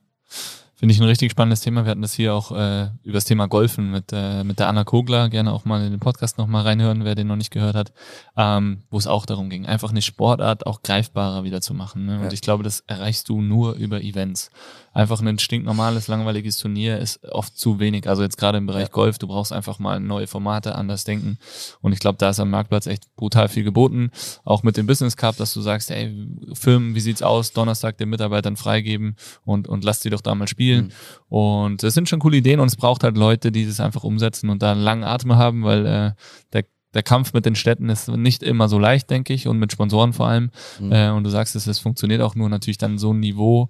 [0.76, 1.84] Finde ich ein richtig spannendes Thema.
[1.84, 4.82] Wir hatten das hier auch äh, über das Thema Golfen mit, äh, mit der Anna
[4.82, 5.28] Kogler.
[5.28, 7.92] Gerne auch mal in den Podcast nochmal reinhören, wer den noch nicht gehört hat.
[8.36, 12.06] Ähm, wo es auch darum ging, einfach eine Sportart auch greifbarer wieder zu machen.
[12.06, 12.18] Ne?
[12.18, 12.32] Und ja.
[12.32, 14.50] ich glaube, das erreichst du nur über Events.
[14.94, 18.08] Einfach ein stinknormales, langweiliges Turnier ist oft zu wenig.
[18.08, 18.90] Also jetzt gerade im Bereich.
[18.90, 21.38] Golf, du brauchst einfach mal neue Formate, anders denken.
[21.82, 24.10] Und ich glaube, da ist am Marktplatz echt brutal viel geboten.
[24.44, 26.14] Auch mit dem Business Cup, dass du sagst, ey,
[26.54, 27.52] Firmen, wie sieht's aus?
[27.52, 30.84] Donnerstag den Mitarbeitern freigeben und, und lass die doch da mal spielen spielen.
[30.84, 31.36] Mhm.
[31.36, 34.50] Und es sind schon coole Ideen und es braucht halt Leute, die das einfach umsetzen
[34.50, 36.12] und da einen langen Atem haben, weil äh,
[36.52, 39.72] der der Kampf mit den Städten ist nicht immer so leicht, denke ich, und mit
[39.72, 40.52] Sponsoren vor allem.
[40.78, 40.92] Mhm.
[40.92, 43.68] Äh, und du sagst es, es funktioniert auch nur natürlich dann so ein Niveau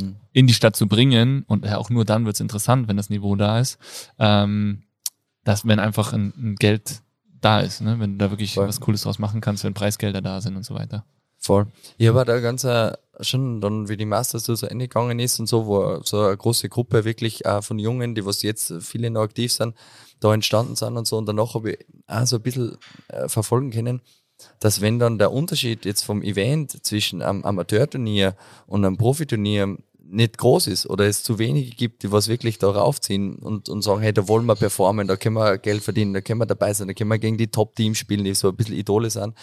[0.00, 0.16] mhm.
[0.32, 1.44] in die Stadt zu bringen.
[1.46, 3.78] Und ja, auch nur dann wird es interessant, wenn das Niveau da ist.
[4.18, 4.82] Ähm,
[5.44, 7.02] dass wenn einfach ein, ein Geld
[7.40, 8.00] da ist, ne?
[8.00, 8.66] wenn du da wirklich Voll.
[8.66, 11.04] was Cooles draus machen kannst, wenn Preisgelder da sind und so weiter.
[11.38, 11.66] Voll.
[11.98, 15.46] Ich habe da ganz äh, schon dann, wie die Masters so Ende gegangen ist und
[15.46, 19.22] so, wo so eine große Gruppe wirklich auch von Jungen, die was jetzt viele noch
[19.22, 19.74] aktiv sind,
[20.20, 21.18] da entstanden sind und so.
[21.18, 22.78] Und danach habe ich auch so ein bisschen
[23.08, 24.00] äh, verfolgen können,
[24.60, 29.76] dass wenn dann der Unterschied jetzt vom Event zwischen einem Amateurturnier und einem Profiturnier
[30.06, 33.82] nicht groß ist oder es zu wenige gibt, die was wirklich da raufziehen und, und
[33.82, 36.72] sagen, hey, da wollen wir performen, da können wir Geld verdienen, da können wir dabei
[36.74, 39.34] sein, da können wir gegen die Top-Teams spielen, die so ein bisschen Idole sind.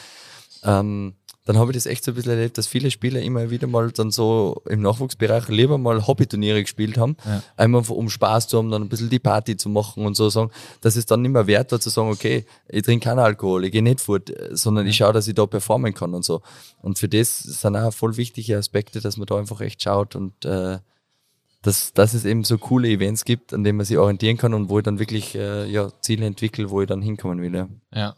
[0.64, 3.66] Ähm, dann habe ich das echt so ein bisschen erlebt, dass viele Spieler immer wieder
[3.66, 7.18] mal dann so im Nachwuchsbereich lieber mal Hobbyturniere gespielt haben.
[7.26, 7.42] Ja.
[7.58, 10.52] Einmal um Spaß zu haben, dann ein bisschen die Party zu machen und so sagen,
[10.82, 13.72] dass es dann nicht mehr wert war zu sagen, okay, ich trinke keinen Alkohol, ich
[13.72, 16.42] gehe nicht fort, sondern ich schaue, dass ich da performen kann und so.
[16.82, 20.46] Und für das sind auch voll wichtige Aspekte, dass man da einfach echt schaut und
[20.46, 20.78] äh,
[21.64, 24.70] dass, dass es eben so coole Events gibt, an denen man sich orientieren kann und
[24.70, 27.56] wo ich dann wirklich äh, ja, Ziele entwickle, wo ich dann hinkommen will.
[27.56, 27.68] Ja.
[27.94, 28.16] ja.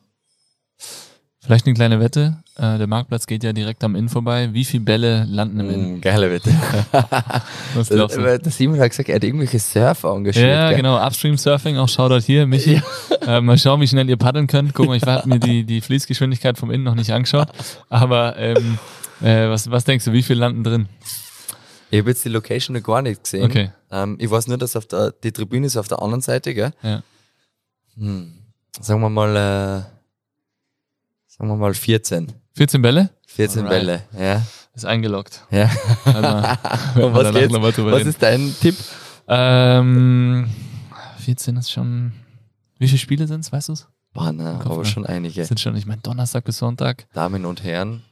[1.44, 2.38] Vielleicht eine kleine Wette.
[2.56, 4.50] Äh, der Marktplatz geht ja direkt am Inn vorbei.
[4.54, 5.98] Wie viele Bälle landen im Inn?
[5.98, 6.50] Mm, geile Wette.
[7.74, 8.22] Was glaubst du?
[8.22, 10.48] Der Simon hat gesagt, er hat irgendwelche Surfer engagiert.
[10.48, 10.78] Ja, gell?
[10.78, 11.06] genau.
[11.06, 12.76] Upstream Surfing, auch Shoutout hier, Michi.
[12.76, 12.82] Ja.
[13.24, 14.74] Äh, mal schauen, wie schnell ihr paddeln könnt.
[14.74, 17.48] Guck mal, ich habe mir die, die Fließgeschwindigkeit vom Innen noch nicht angeschaut.
[17.88, 18.78] Aber ähm,
[19.22, 20.90] äh, was, was denkst du, wie viele landen drin?
[21.90, 23.46] Ich habe jetzt die Location noch gar nicht gesehen.
[23.46, 23.72] Okay.
[23.92, 26.74] Ähm, ich weiß nur, dass auf der, die Tribüne ist auf der anderen Seite, gell?
[26.82, 27.02] Ja.
[27.98, 28.34] Hm.
[28.82, 29.86] Sagen wir mal...
[31.38, 32.32] Sagen wir mal 14.
[32.54, 33.10] 14 Bälle?
[33.26, 33.80] 14 Alright.
[33.80, 34.44] Bälle, ja.
[34.76, 35.44] Ist eingeloggt.
[35.50, 35.68] Ja.
[36.06, 36.22] Also,
[37.12, 37.54] was, geht's?
[37.78, 38.76] was ist dein Tipp?
[39.28, 40.48] Ähm,
[41.18, 42.14] 14 ist schon.
[42.78, 43.88] Wie viele Spiele sind es, weißt du es?
[44.14, 44.86] Boah, na, aber ne?
[44.86, 45.44] schon einige.
[45.44, 47.08] Sind schon, ich meine, Donnerstag bis Sonntag.
[47.14, 48.04] Damen und Herren,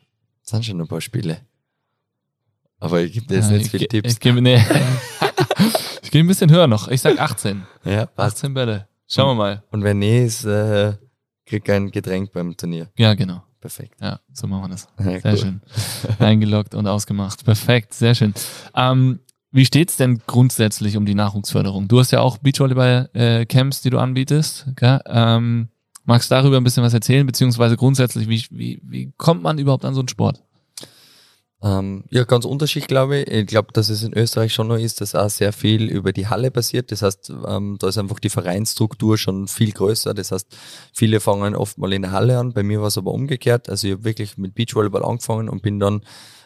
[0.41, 1.41] sind schon ein paar Spiele.
[2.79, 4.13] Aber ich gebe dir jetzt ja, nicht viele Tipps.
[4.13, 4.59] Ich gebe nee.
[6.01, 6.87] ich geh ein bisschen höher noch.
[6.87, 7.67] Ich sag 18.
[7.85, 8.37] Ja, passt.
[8.37, 8.87] 18 Bälle.
[9.07, 9.63] Schauen wir mal.
[9.69, 10.93] Und wenn nee, ist äh,
[11.51, 12.87] krieg ein Getränk beim Turnier.
[12.97, 13.43] Ja, genau.
[13.59, 13.95] Perfekt.
[14.01, 14.87] Ja, so machen wir das.
[14.97, 15.37] Ja, sehr cool.
[15.37, 15.61] schön.
[16.19, 17.45] Eingeloggt und ausgemacht.
[17.45, 18.33] Perfekt, sehr schön.
[18.73, 19.19] Ähm,
[19.51, 21.87] wie steht's denn grundsätzlich um die Nachwuchsförderung?
[21.87, 24.67] Du hast ja auch Beachvolleyball-Camps, äh, die du anbietest.
[24.81, 25.67] Ähm,
[26.05, 29.85] magst du darüber ein bisschen was erzählen, beziehungsweise grundsätzlich, wie, wie, wie kommt man überhaupt
[29.85, 30.41] an so einen Sport?
[31.71, 33.27] Ähm, ja, ganz unterschiedlich, glaube ich.
[33.27, 36.27] Ich glaube, dass es in Österreich schon noch ist, dass auch sehr viel über die
[36.27, 36.91] Halle passiert.
[36.91, 40.13] Das heißt, ähm, da ist einfach die Vereinsstruktur schon viel größer.
[40.13, 40.57] Das heißt,
[40.93, 42.53] viele fangen oft mal in der Halle an.
[42.53, 43.69] Bei mir war es aber umgekehrt.
[43.69, 46.01] Also ich habe wirklich mit Beachvolleyball angefangen und bin dann,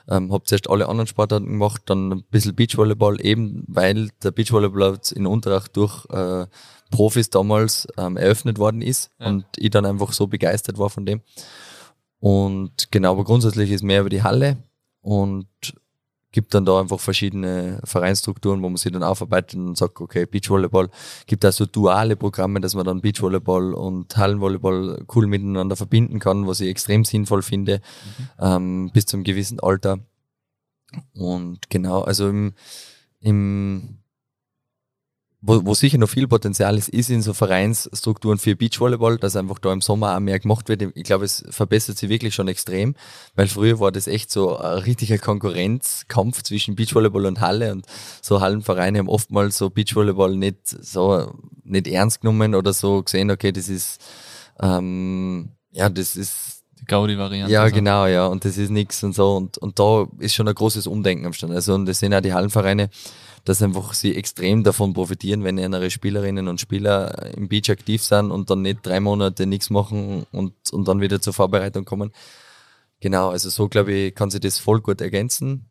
[0.10, 5.00] ähm, habe zuerst alle anderen Sportarten gemacht, dann ein bisschen Beachvolleyball, eben weil der Beachvolleyball
[5.16, 6.46] in Unterach durch äh,
[6.92, 9.28] Profis damals ähm, eröffnet worden ist ja.
[9.28, 11.22] und ich dann einfach so begeistert war von dem.
[12.20, 14.58] Und genau, aber grundsätzlich ist mehr über die Halle
[15.06, 15.48] und
[16.32, 20.90] gibt dann da einfach verschiedene Vereinsstrukturen, wo man sich dann aufarbeitet und sagt, okay, Beachvolleyball,
[21.28, 26.60] gibt also duale Programme, dass man dann Beachvolleyball und Hallenvolleyball cool miteinander verbinden kann, was
[26.60, 27.82] ich extrem sinnvoll finde,
[28.18, 28.28] mhm.
[28.40, 30.00] ähm, bis zu einem gewissen Alter.
[31.14, 32.54] Und genau, also im,
[33.22, 34.00] im
[35.48, 39.60] wo, wo sicher noch viel Potenzial ist, ist in so Vereinsstrukturen für Beachvolleyball, dass einfach
[39.60, 40.82] da im Sommer auch mehr gemacht wird.
[40.96, 42.96] Ich glaube, es verbessert sich wirklich schon extrem,
[43.36, 47.86] weil früher war das echt so ein richtiger Konkurrenzkampf zwischen Beachvolleyball und Halle und
[48.22, 51.32] so Hallenvereine haben oftmals so Beachvolleyball nicht so
[51.64, 54.02] nicht ernst genommen oder so gesehen, okay, das ist
[54.60, 57.52] ähm, ja, das ist die Gaudi-Variante.
[57.52, 57.74] Ja, so.
[57.74, 60.88] genau, ja, und das ist nichts und so und, und da ist schon ein großes
[60.88, 61.54] Umdenken am Stand.
[61.54, 62.90] Also und das sind auch die Hallenvereine
[63.46, 68.32] dass einfach sie extrem davon profitieren, wenn ihre Spielerinnen und Spieler im Beach aktiv sind
[68.32, 72.12] und dann nicht drei Monate nichts machen und, und dann wieder zur Vorbereitung kommen.
[73.00, 75.70] Genau, also so glaube ich, kann sich das voll gut ergänzen.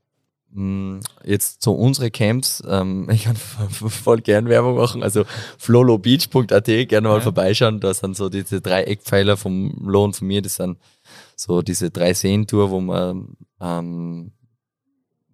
[0.52, 5.24] Mm, jetzt zu unsere Camps, ähm, ich kann voll gern Werbung machen, also
[5.58, 7.20] flolobeach.at, gerne mal ja.
[7.20, 10.78] vorbeischauen, da sind so diese drei Eckpfeiler vom Lohn von mir, das sind
[11.34, 14.30] so diese drei Seentour, wo man ähm,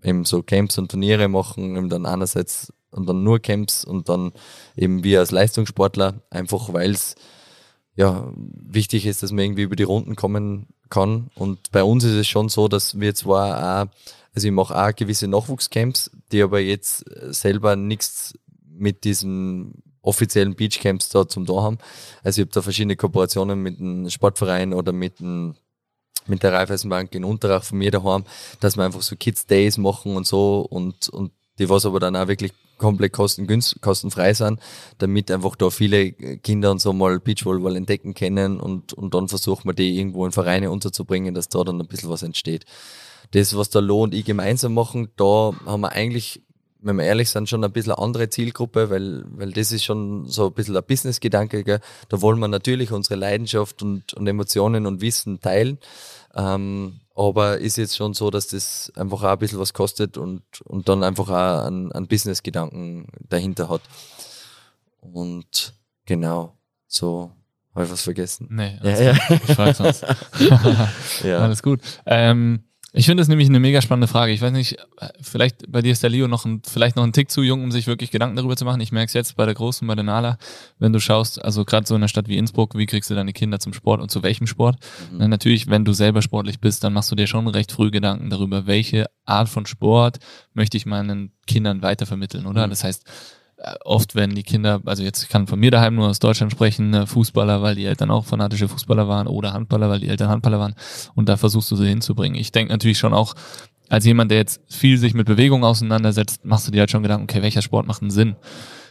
[0.02, 4.32] eben so Camps und Turniere machen, eben dann einerseits und dann nur Camps und dann
[4.76, 7.14] eben wir als Leistungssportler, einfach weil es
[7.94, 11.30] ja wichtig ist, dass man irgendwie über die Runden kommen kann.
[11.34, 13.90] Und bei uns ist es schon so, dass wir zwar auch,
[14.34, 18.34] also ich mache auch gewisse Nachwuchscamps, die aber jetzt selber nichts
[18.66, 21.78] mit diesen offiziellen Beachcamps da zum da haben.
[22.22, 25.56] Also ich habe da verschiedene Kooperationen mit einem Sportverein oder mit einem
[26.30, 28.24] mit der Raiffeisenbank in Unterach von mir daheim,
[28.60, 32.16] dass wir einfach so Kids Days machen und so und, und die was aber dann
[32.16, 34.58] auch wirklich komplett kostenfrei sind,
[34.98, 39.68] damit einfach da viele Kinder und so mal Beachvolleyball entdecken können und, und dann versuchen
[39.68, 42.64] wir die irgendwo in Vereine unterzubringen, dass da dann ein bisschen was entsteht.
[43.32, 46.42] Das, was der Lo und ich gemeinsam machen, da haben wir eigentlich
[46.82, 50.46] wenn wir ehrlich sind, schon ein bisschen andere Zielgruppe, weil, weil das ist schon so
[50.46, 51.80] ein bisschen ein Business-Gedanke.
[52.08, 55.78] Da wollen wir natürlich unsere Leidenschaft und, und Emotionen und Wissen teilen.
[56.34, 60.42] Ähm, aber ist jetzt schon so, dass das einfach auch ein bisschen was kostet und,
[60.64, 63.82] und dann einfach auch einen, einen Business-Gedanken dahinter hat.
[65.00, 65.74] Und
[66.06, 67.32] genau, so
[67.74, 68.48] habe ich was vergessen.
[68.50, 69.12] Nee, ja, ja.
[69.12, 70.04] ich frage sonst.
[71.24, 71.38] ja.
[71.38, 71.80] Alles gut.
[72.06, 74.32] Ähm, ich finde das nämlich eine mega spannende Frage.
[74.32, 74.76] Ich weiß nicht,
[75.20, 77.70] vielleicht bei dir ist der Leo noch ein, vielleicht noch ein Tick zu jung, um
[77.70, 78.80] sich wirklich Gedanken darüber zu machen.
[78.80, 80.38] Ich merke es jetzt bei der Großen, bei der Nala,
[80.78, 83.32] wenn du schaust, also gerade so in einer Stadt wie Innsbruck, wie kriegst du deine
[83.32, 84.76] Kinder zum Sport und zu welchem Sport?
[85.12, 85.18] Mhm.
[85.18, 88.28] Na, natürlich, wenn du selber sportlich bist, dann machst du dir schon recht früh Gedanken
[88.28, 90.18] darüber, welche Art von Sport
[90.52, 92.66] möchte ich meinen Kindern weitervermitteln, oder?
[92.66, 92.70] Mhm.
[92.70, 93.04] Das heißt,
[93.84, 97.06] oft werden die Kinder, also jetzt kann von mir daheim nur aus Deutschland sprechen, ne,
[97.06, 100.74] Fußballer, weil die Eltern auch fanatische Fußballer waren oder Handballer, weil die Eltern Handballer waren
[101.14, 102.38] und da versuchst du sie hinzubringen.
[102.38, 103.34] Ich denke natürlich schon auch,
[103.88, 107.24] als jemand, der jetzt viel sich mit Bewegung auseinandersetzt, machst du dir halt schon Gedanken,
[107.24, 108.36] okay, welcher Sport macht einen Sinn?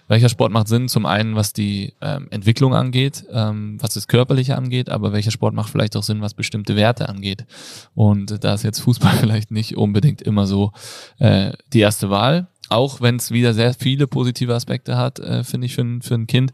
[0.09, 0.89] Welcher Sport macht Sinn?
[0.89, 5.53] Zum einen, was die ähm, Entwicklung angeht, ähm, was das Körperliche angeht, aber welcher Sport
[5.53, 7.45] macht vielleicht auch Sinn, was bestimmte Werte angeht.
[7.93, 10.73] Und da ist jetzt Fußball vielleicht nicht unbedingt immer so
[11.19, 15.65] äh, die erste Wahl auch wenn es wieder sehr viele positive Aspekte hat, äh, finde
[15.65, 16.53] ich für ein, für ein Kind.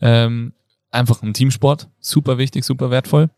[0.00, 0.52] Ähm,
[0.90, 3.30] einfach ein Teamsport, super wichtig, super wertvoll.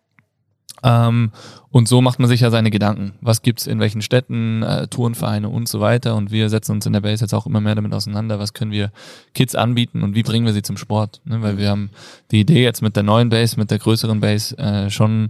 [0.83, 1.31] Ähm,
[1.71, 3.13] und so macht man sich ja seine Gedanken.
[3.21, 6.17] Was gibt's in welchen Städten, äh, Tourenvereine und so weiter.
[6.17, 8.73] Und wir setzen uns in der Base jetzt auch immer mehr damit auseinander, was können
[8.73, 8.91] wir
[9.35, 11.21] Kids anbieten und wie bringen wir sie zum Sport.
[11.25, 11.41] Ne?
[11.43, 11.91] Weil wir haben
[12.31, 15.29] die Idee jetzt mit der neuen Base, mit der größeren Base äh, schon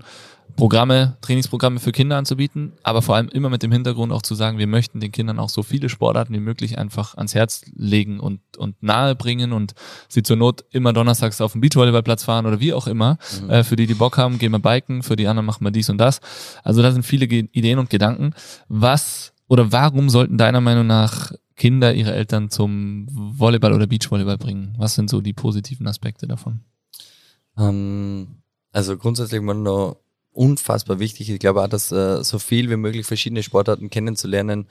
[0.57, 4.59] Programme, Trainingsprogramme für Kinder anzubieten, aber vor allem immer mit dem Hintergrund auch zu sagen,
[4.59, 8.41] wir möchten den Kindern auch so viele Sportarten wie möglich einfach ans Herz legen und,
[8.59, 9.75] und nahe bringen und
[10.09, 13.19] sie zur Not immer donnerstags auf den Beachvolleyballplatz fahren oder wie auch immer.
[13.43, 13.51] Mhm.
[13.51, 15.91] Äh, für die, die Bock haben, gehen wir biken, für die anderen machen wir dies
[15.91, 16.21] und das.
[16.63, 18.35] Also da sind viele Ge Ideen und Gedanken.
[18.69, 24.75] Was oder warum sollten deiner Meinung nach Kinder ihre Eltern zum Volleyball oder Beachvolleyball bringen?
[24.79, 26.61] Was sind so die positiven Aspekte davon?
[27.59, 30.02] Ähm, also grundsätzlich man noch
[30.33, 31.31] unfassbar wichtig.
[31.31, 34.67] Ich glaube auch, dass äh, so viel wie möglich verschiedene Sportarten kennenzulernen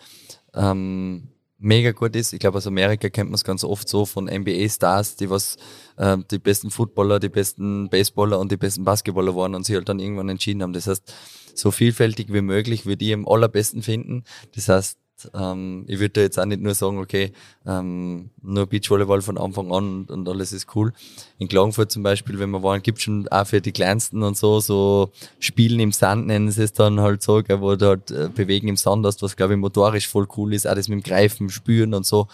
[0.54, 2.34] ähm, mega gut ist.
[2.34, 5.58] Ich glaube, aus Amerika kennt man es ganz oft so von NBA-Stars, die was
[5.98, 9.88] äh, die besten Footballer, die besten Baseballer und die besten Basketballer waren und sie halt
[9.88, 10.74] dann irgendwann entschieden haben.
[10.74, 11.14] Das heißt,
[11.54, 14.24] so vielfältig wie möglich würde ich am allerbesten finden.
[14.56, 14.98] Das heißt,
[15.34, 17.32] ähm, ich würde jetzt auch nicht nur sagen, okay,
[17.66, 20.94] ähm, nur Beachvolleyball von Anfang an und, und, alles ist cool.
[21.38, 24.60] In Klagenfurt zum Beispiel, wenn wir waren, gibt schon auch für die Kleinsten und so,
[24.60, 28.30] so Spielen im Sand nennen sie es dann halt so, gell, wo du halt äh,
[28.34, 31.04] bewegen im Sand hast, was glaube ich motorisch voll cool ist, auch das mit dem
[31.04, 32.28] Greifen, Spüren und so.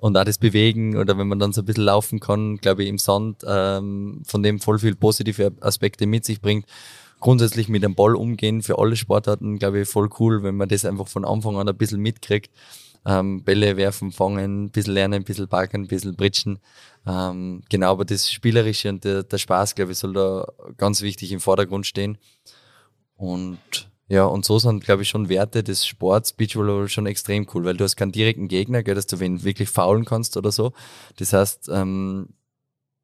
[0.00, 2.88] Und auch das Bewegen oder wenn man dann so ein bisschen laufen kann, glaube ich,
[2.88, 6.66] im Sand, ähm, von dem voll viel positive Aspekte mit sich bringt
[7.20, 10.84] grundsätzlich mit dem Ball umgehen für alle Sportarten, glaube ich, voll cool, wenn man das
[10.84, 12.52] einfach von Anfang an ein bisschen mitkriegt.
[13.06, 16.58] Ähm, Bälle werfen, fangen, ein bisschen lernen, ein bisschen parken, ein bisschen britschen.
[17.06, 21.32] Ähm, genau, aber das Spielerische und der, der Spaß, glaube ich, soll da ganz wichtig
[21.32, 22.18] im Vordergrund stehen.
[23.16, 23.58] Und
[24.08, 27.76] ja, und so sind, glaube ich, schon Werte des Sports Beachvolleyball schon extrem cool, weil
[27.76, 30.72] du hast keinen direkten Gegner, gell, dass du wen wirklich faulen kannst oder so.
[31.16, 32.30] Das heißt, ähm,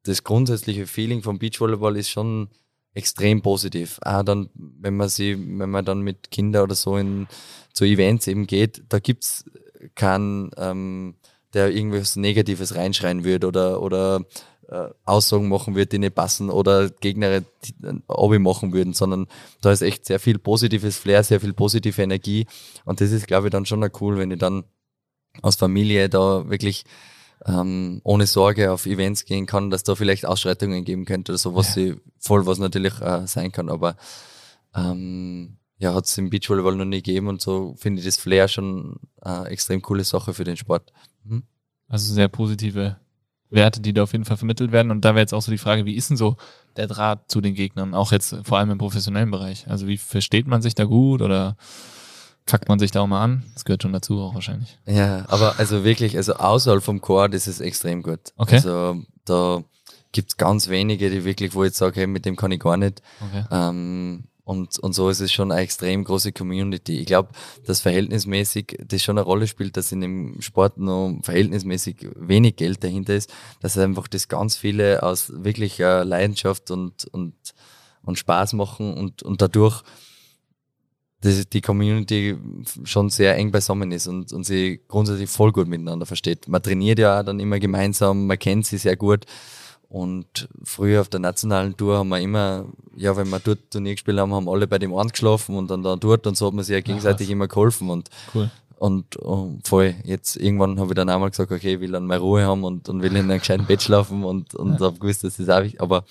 [0.03, 2.49] das grundsätzliche Feeling vom Beachvolleyball ist schon
[2.95, 3.99] extrem positiv.
[4.01, 7.27] Auch dann, wenn man sie, wenn man dann mit Kindern oder so in
[7.73, 9.45] zu Events eben geht, da gibt's
[9.93, 11.15] keinen, ähm,
[11.53, 14.25] der irgendwas Negatives reinschreien wird oder oder
[14.69, 17.43] äh, Aussagen machen wird, die nicht passen oder Gegner
[18.09, 19.27] Hobby machen würden, sondern
[19.61, 22.47] da ist echt sehr viel positives Flair, sehr viel positive Energie
[22.85, 24.63] und das ist, glaube ich, dann schon cool, wenn ich dann
[25.41, 26.85] aus Familie da wirklich
[27.45, 31.55] ähm, ohne Sorge auf Events gehen kann, dass da vielleicht Ausschreitungen geben könnte oder so,
[31.55, 31.73] was ja.
[31.73, 33.69] sie voll was natürlich äh, sein kann.
[33.69, 33.95] Aber
[34.75, 38.47] ähm, ja, hat es im Beachvolleyball noch nie gegeben und so finde ich das Flair
[38.47, 40.93] schon eine extrem coole Sache für den Sport.
[41.23, 41.43] Mhm.
[41.87, 42.97] Also sehr positive
[43.49, 44.91] Werte, die da auf jeden Fall vermittelt werden.
[44.91, 46.37] Und da wäre jetzt auch so die Frage, wie ist denn so
[46.77, 49.67] der Draht zu den Gegnern, auch jetzt vor allem im professionellen Bereich?
[49.67, 51.57] Also wie versteht man sich da gut oder
[52.45, 53.43] kackt man sich da auch mal an.
[53.53, 54.77] Das gehört schon dazu auch wahrscheinlich.
[54.85, 58.19] Ja, aber also wirklich, also außerhalb vom Chor, das ist extrem gut.
[58.37, 58.55] Okay.
[58.55, 59.63] Also da
[60.11, 63.01] gibt's ganz wenige, die wirklich, wo ich sage, hey, mit dem kann ich gar nicht.
[63.19, 63.45] Okay.
[63.51, 66.99] Ähm, und, und so ist es schon eine extrem große Community.
[66.99, 67.29] Ich glaube,
[67.65, 72.83] dass verhältnismäßig das schon eine Rolle spielt, dass in dem Sport noch verhältnismäßig wenig Geld
[72.83, 77.33] dahinter ist, dass einfach das ganz viele aus wirklich äh, Leidenschaft und, und,
[78.03, 79.81] und Spaß machen und, und dadurch
[81.25, 82.37] dass die Community
[82.83, 86.47] schon sehr eng beisammen ist und, und sie grundsätzlich voll gut miteinander versteht.
[86.47, 89.25] Man trainiert ja dann immer gemeinsam, man kennt sie sehr gut.
[89.89, 92.65] Und früher auf der nationalen Tour haben wir immer,
[92.95, 95.83] ja, wenn wir dort Turnier gespielt haben, haben alle bei dem einen geschlafen und dann
[95.83, 98.51] da dort und so hat man sich ja gegenseitig Ach, immer geholfen und, cool.
[98.85, 102.19] Und, und voll, jetzt irgendwann habe ich dann einmal gesagt, okay, ich will dann mal
[102.19, 104.85] Ruhe haben und, und will in einem gescheiten Bett schlafen und, und ja.
[104.85, 106.03] habe gewusst, dass das auch wichtig, aber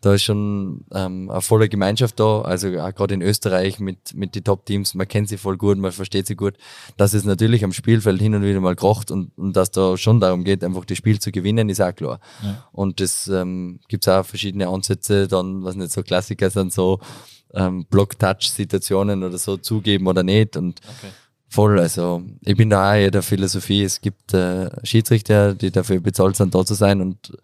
[0.00, 4.36] da ist schon ähm, eine volle Gemeinschaft da, also auch gerade in Österreich mit, mit
[4.36, 6.54] den Top-Teams, man kennt sie voll gut, man versteht sie gut,
[6.96, 10.20] dass es natürlich am Spielfeld hin und wieder mal kracht und, und dass da schon
[10.20, 12.20] darum geht, einfach das Spiel zu gewinnen, ist auch klar.
[12.44, 12.64] Ja.
[12.70, 17.00] Und das ähm, gibt auch verschiedene Ansätze, dann, was nicht so Klassiker sind, so
[17.54, 21.12] ähm, Block-Touch-Situationen oder so zugeben oder nicht und okay.
[21.50, 26.00] Voll, also ich bin da auch eher der Philosophie, es gibt äh, Schiedsrichter, die dafür
[26.00, 27.36] bezahlt sind, da zu sein und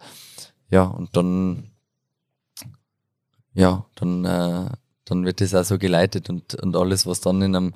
[0.70, 1.64] ja, und dann
[3.56, 4.70] ja, dann, äh,
[5.06, 7.74] dann wird das auch so geleitet und, und alles, was dann in einem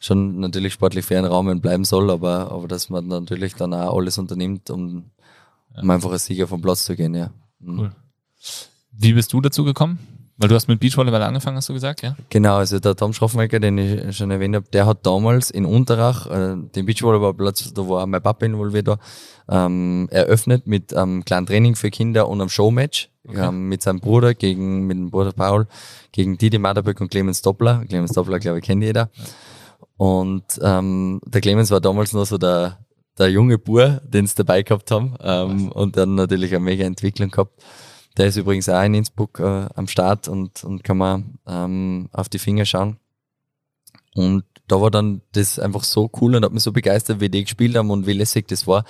[0.00, 4.18] schon natürlich sportlich fairen Rahmen bleiben soll, aber, aber dass man natürlich dann auch alles
[4.18, 5.10] unternimmt, um,
[5.80, 7.30] um einfach als Sieger vom Platz zu gehen, ja.
[7.60, 7.78] Mhm.
[7.78, 7.92] Cool.
[8.92, 9.98] Wie bist du dazu gekommen?
[10.40, 12.16] Weil du hast mit Beachvolleyball angefangen, hast du gesagt, ja?
[12.30, 16.26] Genau, also der Tom Schroffenegger, den ich schon erwähnt habe, der hat damals in Unterach
[16.28, 18.98] äh, den Beachvolleyballplatz, da war mein Papa involviert da,
[19.50, 23.48] ähm, eröffnet mit einem ähm, kleinen Training für Kinder und einem Showmatch okay.
[23.48, 25.66] ähm, mit seinem Bruder gegen, mit dem Bruder Paul,
[26.10, 27.84] gegen Didi Maderböck und Clemens Doppler.
[27.86, 29.10] Clemens Doppler, glaube ich, kennt jeder.
[29.12, 29.24] Ja.
[29.98, 32.78] Und ähm, der Clemens war damals noch so der,
[33.18, 37.30] der junge Bur, den sie dabei gehabt haben ähm, und dann natürlich eine mega Entwicklung
[37.30, 37.62] gehabt.
[38.20, 42.28] Der ist übrigens auch in Innsbruck äh, am Start und, und kann man ähm, auf
[42.28, 42.98] die Finger schauen.
[44.14, 47.44] Und da war dann das einfach so cool und hat mich so begeistert, wie die
[47.44, 48.84] gespielt haben und wie lässig das war,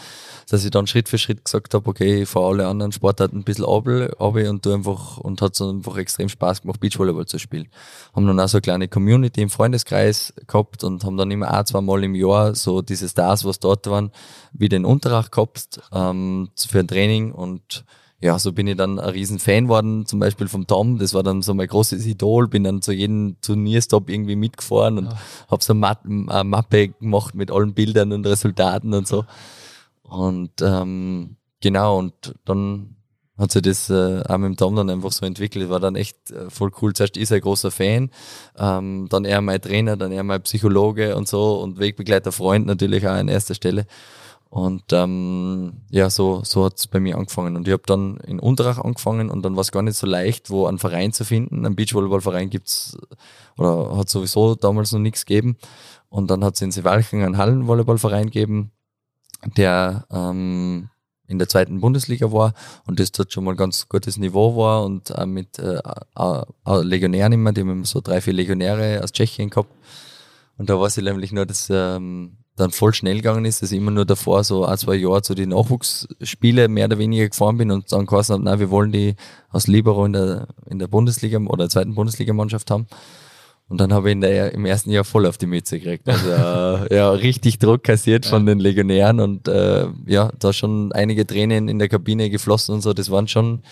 [0.48, 3.44] dass ich dann Schritt für Schritt gesagt habe, okay, ich fahre alle anderen Sportarten ein
[3.44, 7.68] bisschen ab, und tu einfach und hat so einfach extrem Spaß gemacht, Beachvolleyball zu spielen.
[8.12, 11.66] Haben dann auch so eine kleine Community im Freundeskreis gehabt und haben dann immer ein,
[11.66, 14.10] zwei Mal im Jahr so diese Stars, was dort waren,
[14.52, 17.84] wieder in Unterach gehabt ähm, für ein Training und
[18.22, 21.22] ja, so bin ich dann ein riesen Fan worden, zum Beispiel vom Tom, das war
[21.22, 25.18] dann so mein großes Idol, bin dann zu jedem Turnierstop irgendwie mitgefahren und ja.
[25.50, 29.24] habe so eine, Mappe gemacht mit allen Bildern und Resultaten und so.
[30.02, 32.96] Und ähm, genau, und dann
[33.38, 35.70] hat sich das äh, auch mit dem Tom dann einfach so entwickelt.
[35.70, 36.92] War dann echt äh, voll cool.
[36.92, 38.10] Zuerst ist er ein großer Fan,
[38.58, 43.06] ähm, dann er mein Trainer, dann er mein Psychologe und so und Wegbegleiter Freund natürlich
[43.06, 43.86] auch an erster Stelle.
[44.51, 47.57] Und ähm, ja, so, so hat's bei mir angefangen.
[47.57, 50.51] Und ich habe dann in Unterach angefangen und dann war es gar nicht so leicht,
[50.51, 51.64] wo einen Verein zu finden.
[51.64, 52.98] Ein Beachvolleyballverein gibt's
[53.57, 55.57] oder hat sowieso damals noch nichts gegeben.
[56.09, 58.72] Und dann hat es in Sewalchen einen Hallenvolleyballverein gegeben,
[59.57, 60.90] der ähm,
[61.28, 62.53] in der zweiten Bundesliga war
[62.88, 65.80] und das dort schon mal ganz gutes Niveau war und äh, mit äh,
[66.16, 69.72] äh, Legionären immer, die haben so drei, vier Legionäre aus Tschechien gehabt.
[70.59, 73.78] Und da war sie nämlich nur, dass ähm, dann voll schnell gegangen ist, dass ich
[73.78, 77.70] immer nur davor so ein, zwei Jahre zu den Nachwuchsspiele mehr oder weniger gefahren bin
[77.70, 79.14] und dann geheißen habe, nein, wir wollen die
[79.51, 82.86] aus Libero in der, in der Bundesliga oder der zweiten Bundesligamannschaft haben.
[83.68, 86.09] Und dann habe ich in der, im ersten Jahr voll auf die Mütze gekriegt.
[86.09, 91.24] Also äh, ja, richtig Druck kassiert von den Legionären und äh, ja, da schon einige
[91.24, 92.92] Tränen in der Kabine geflossen und so.
[92.92, 93.62] Das waren schon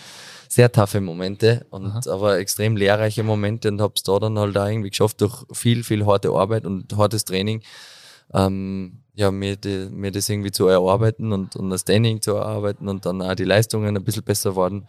[0.47, 1.99] sehr taffe Momente und Aha.
[2.09, 5.83] aber extrem lehrreiche Momente und habe es da dann halt auch irgendwie geschafft durch viel,
[5.83, 7.61] viel harte Arbeit und hartes Training
[8.33, 12.87] ähm, ja, mir, die, mir das irgendwie zu erarbeiten und, und das Training zu erarbeiten
[12.87, 14.87] und dann auch die Leistungen ein bisschen besser worden.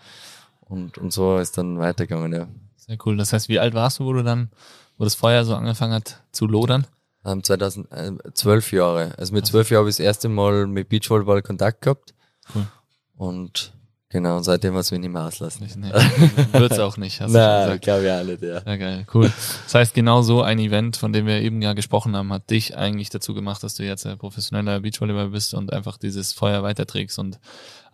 [0.61, 2.49] Und, und so ist dann weitergegangen, ja.
[2.77, 3.17] Sehr cool.
[3.17, 4.51] Das heißt, wie alt warst du, wo du dann,
[4.99, 6.87] wo das Feuer so angefangen hat zu lodern?
[7.25, 9.13] Ähm, 2012 Jahre.
[9.19, 12.15] Also mit zwölf Jahren habe ich das erste Mal mit Beachvolleyball Kontakt gehabt.
[12.55, 12.67] Cool.
[13.17, 13.73] Und
[14.13, 15.69] Genau, und seitdem es mich nicht mehr auslassen.
[15.77, 15.93] Nee.
[16.59, 18.61] Wird es auch nicht, hast Nein, glaube ich auch nicht, ja.
[18.67, 19.33] Ja, geil, cool.
[19.65, 22.77] Das heißt, genau so ein Event, von dem wir eben ja gesprochen haben, hat dich
[22.77, 27.21] eigentlich dazu gemacht, dass du jetzt ein professioneller Beachvolleyball bist und einfach dieses Feuer weiterträgst.
[27.21, 27.39] Und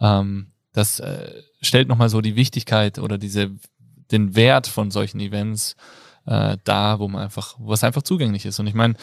[0.01, 3.51] ähm, das äh, stellt nochmal so die Wichtigkeit oder diese
[4.11, 5.77] den Wert von solchen Events
[6.27, 8.59] äh, da, wo man einfach, wo es einfach zugänglich ist.
[8.59, 8.95] Und ich meine,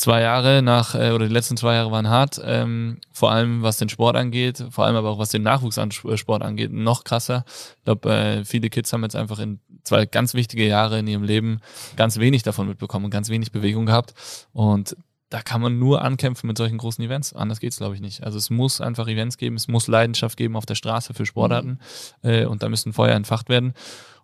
[0.00, 3.76] zwei Jahre nach, äh, oder die letzten zwei Jahre waren hart, ähm, vor allem was
[3.76, 7.44] den Sport angeht, vor allem aber auch was den Nachwuchssport angeht, noch krasser.
[7.76, 11.22] Ich glaube, äh, viele Kids haben jetzt einfach in zwei ganz wichtige Jahre in ihrem
[11.22, 11.60] Leben
[11.96, 14.14] ganz wenig davon mitbekommen und ganz wenig Bewegung gehabt.
[14.52, 14.96] Und
[15.28, 17.34] da kann man nur ankämpfen mit solchen großen Events.
[17.34, 18.24] Anders geht's glaube ich, nicht.
[18.24, 21.78] Also es muss einfach Events geben, es muss Leidenschaft geben auf der Straße für Sportarten
[22.22, 22.30] mhm.
[22.30, 23.74] äh, und da müssen Feuer entfacht werden.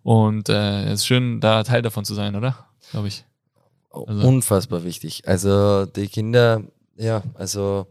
[0.03, 2.67] Und äh, es ist schön, da Teil davon zu sein, oder?
[2.93, 3.27] Glaube ich.
[4.07, 4.29] Also.
[4.29, 5.23] Unfassbar wichtig.
[5.27, 6.63] Also die Kinder,
[6.97, 7.87] ja, also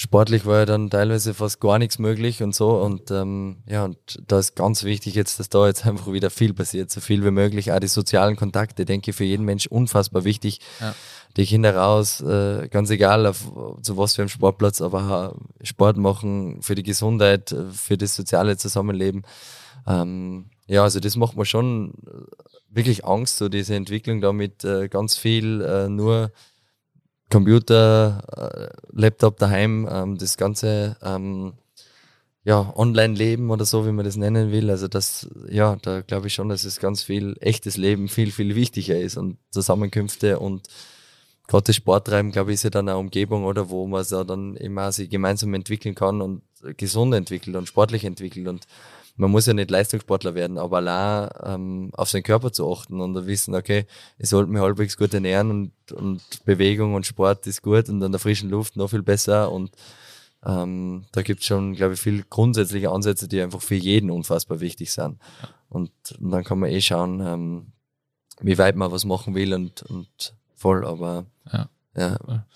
[0.00, 2.70] sportlich war ja dann teilweise fast gar nichts möglich und so.
[2.80, 6.54] Und ähm, ja, und da ist ganz wichtig jetzt, dass da jetzt einfach wieder viel
[6.54, 7.70] passiert, so viel wie möglich.
[7.70, 10.60] Auch die sozialen Kontakte, denke ich, für jeden Mensch unfassbar wichtig.
[10.80, 10.94] Ja.
[11.36, 16.62] Die Kinder raus, äh, ganz egal auf, zu was für einem Sportplatz, aber Sport machen
[16.62, 19.22] für die Gesundheit, für das soziale Zusammenleben.
[19.86, 21.94] Ähm, ja, also das macht mir schon
[22.68, 26.30] wirklich Angst, so diese Entwicklung da mit äh, ganz viel äh, nur
[27.28, 31.54] Computer, äh, Laptop daheim, ähm, das ganze ähm,
[32.44, 34.70] ja, Online-Leben oder so, wie man das nennen will.
[34.70, 38.54] Also das, ja, da glaube ich schon, dass es ganz viel echtes Leben viel, viel
[38.54, 40.68] wichtiger ist und Zusammenkünfte und
[41.48, 44.54] gerade das Sporttreiben, glaube ich, ist ja dann eine Umgebung, oder wo man sich dann
[44.54, 46.42] immer sich gemeinsam entwickeln kann und
[46.76, 48.68] gesund entwickelt und sportlich entwickelt und
[49.20, 53.26] man muss ja nicht Leistungssportler werden, aber allein ähm, auf seinen Körper zu achten und
[53.26, 53.84] wissen, okay,
[54.18, 58.12] ich sollte mich halbwegs gut ernähren und, und Bewegung und Sport ist gut und an
[58.12, 59.72] der frischen Luft noch viel besser und
[60.44, 64.60] ähm, da gibt es schon, glaube ich, viel grundsätzliche Ansätze, die einfach für jeden unfassbar
[64.60, 65.18] wichtig sind.
[65.68, 67.66] Und, und dann kann man eh schauen, ähm,
[68.40, 71.68] wie weit man was machen will und, und voll, aber ja.
[71.94, 72.46] ja.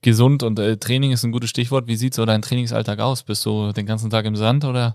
[0.00, 1.88] Gesund und äh, Training ist ein gutes Stichwort.
[1.88, 3.24] Wie sieht so dein Trainingsalltag aus?
[3.24, 4.94] Bist du den ganzen Tag im Sand oder?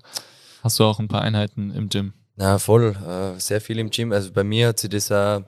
[0.64, 2.14] Hast du auch ein paar Einheiten im Gym?
[2.36, 2.95] Na, voll.
[2.95, 4.12] Äh, sehr viel im Gym.
[4.12, 5.43] Also bei mir hat sich das auch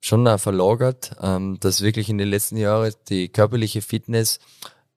[0.00, 4.38] schon auch verlagert, ähm, dass wirklich in den letzten Jahren die körperliche Fitness,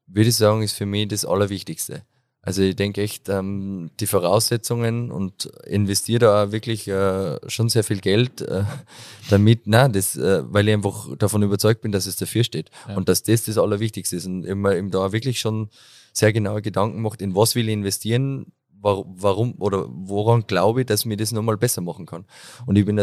[0.05, 2.03] würde ich sagen, ist für mich das Allerwichtigste.
[2.41, 7.83] Also ich denke echt, ähm, die Voraussetzungen und investiere da auch wirklich äh, schon sehr
[7.83, 8.63] viel Geld äh,
[9.29, 12.95] damit, na, das, äh, weil ich einfach davon überzeugt bin, dass es dafür steht ja.
[12.95, 15.69] und dass das das Allerwichtigste ist und immer eben da wirklich schon
[16.17, 18.51] sehr genaue Gedanken macht, in was will ich investieren,
[18.81, 22.25] warum oder woran glaube ich, dass mir das nochmal besser machen kann.
[22.65, 22.99] Und ich bin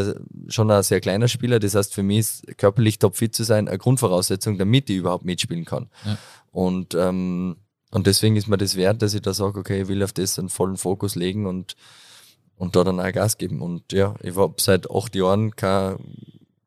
[0.48, 3.78] schon ein sehr kleiner Spieler, das heißt für mich ist körperlich topfit zu sein eine
[3.78, 5.90] Grundvoraussetzung, damit ich überhaupt mitspielen kann.
[6.04, 6.18] Ja.
[6.50, 7.56] Und, ähm,
[7.90, 10.38] und deswegen ist mir das wert, dass ich da sage, okay, ich will auf das
[10.38, 11.76] einen vollen Fokus legen und,
[12.56, 13.62] und da dann auch Gas geben.
[13.62, 15.98] Und ja, ich habe seit acht Jahren keine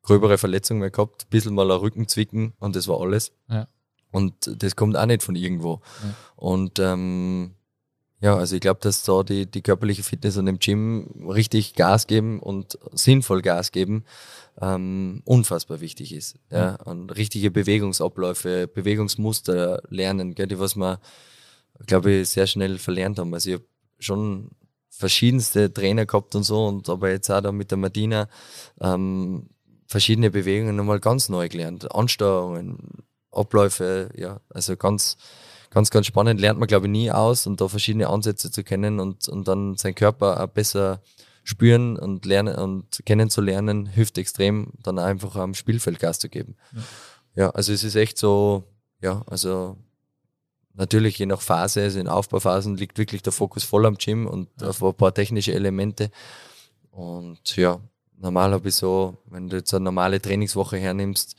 [0.01, 3.33] gröbere Verletzung mehr gehabt, ein bisschen mal ein Rückenzwicken und das war alles.
[3.49, 3.67] Ja.
[4.11, 4.33] Und
[4.63, 5.81] das kommt auch nicht von irgendwo.
[6.03, 6.13] Ja.
[6.35, 7.51] Und ähm,
[8.19, 12.07] ja, also ich glaube, dass da die, die körperliche Fitness und im Gym richtig Gas
[12.07, 14.05] geben und sinnvoll Gas geben
[14.59, 16.35] ähm, unfassbar wichtig ist.
[16.51, 16.75] Ja?
[16.85, 20.99] Und richtige Bewegungsabläufe, Bewegungsmuster lernen, gell, die was wir,
[21.85, 23.33] glaube ich, sehr schnell verlernt haben.
[23.33, 23.65] Also ich habe
[23.99, 24.49] schon
[24.89, 28.27] verschiedenste Trainer gehabt und so und aber jetzt auch da mit der Martina
[28.81, 29.49] ähm,
[29.85, 31.93] verschiedene Bewegungen nochmal ganz neu gelernt.
[31.93, 35.17] Ansteuerungen, Abläufe, ja, also ganz,
[35.69, 36.39] ganz, ganz spannend.
[36.39, 39.75] Lernt man, glaube ich, nie aus und da verschiedene Ansätze zu kennen und, und dann
[39.75, 41.01] seinen Körper auch besser
[41.43, 46.57] spüren und lernen und kennenzulernen, hilft extrem, dann einfach am Spielfeld Gas zu geben.
[46.73, 46.81] Ja.
[47.43, 48.65] ja, also es ist echt so,
[49.01, 49.77] ja, also
[50.73, 54.49] natürlich je nach Phase, also in Aufbauphasen liegt wirklich der Fokus voll am Gym und
[54.59, 54.67] ja.
[54.67, 56.11] auf ein paar technische Elemente.
[56.91, 57.79] Und ja,
[58.17, 61.35] normal habe ich so, wenn du jetzt eine normale Trainingswoche hernimmst,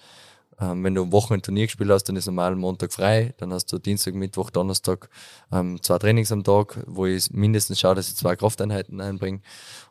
[0.61, 3.67] ähm, wenn du am Wochenende Turnier gespielt hast, dann ist normal Montag frei, dann hast
[3.73, 5.09] du Dienstag, Mittwoch, Donnerstag
[5.53, 9.41] ähm, zwei Trainings am Tag, wo ich mindestens schaue, dass ich zwei Krafteinheiten einbringe.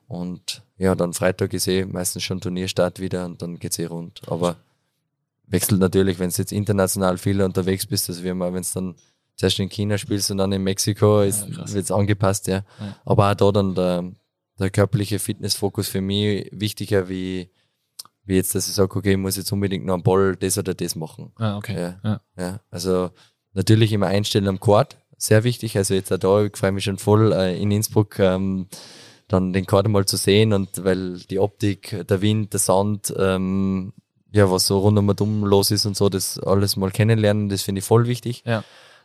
[0.08, 4.22] Und ja, dann Freitag ist eh meistens schon Turnierstart wieder und dann geht's eh rund.
[4.28, 4.58] Aber
[5.48, 8.96] wechselt natürlich, wenn du jetzt international viel unterwegs bist, also wie man, wenn es dann
[9.36, 12.64] zuerst in China spielst und dann in Mexiko, ist, ja, wird's angepasst, ja.
[12.80, 12.98] ja.
[13.06, 14.12] Aber auch da dann der,
[14.60, 17.50] der körperliche Fitnessfokus für mich wichtiger wie
[18.28, 20.74] wie jetzt, dass ich sage, okay, ich muss jetzt unbedingt noch einen Ball das oder
[20.74, 21.32] das machen.
[21.38, 21.76] Ah, okay.
[21.80, 22.22] Ja, ja.
[22.38, 22.60] ja.
[22.70, 23.10] Also
[23.54, 25.78] natürlich immer einstellen am Court, sehr wichtig.
[25.78, 28.68] Also jetzt auch da, ich freue mich schon voll äh, in Innsbruck, ähm,
[29.28, 33.94] dann den Court mal zu sehen und weil die Optik, der Wind, der Sand, ähm,
[34.32, 37.50] ja, was so rund um und um los ist und so, das alles mal kennenlernen,
[37.50, 38.44] das finde ich voll wichtig.
[38.46, 38.64] Ja.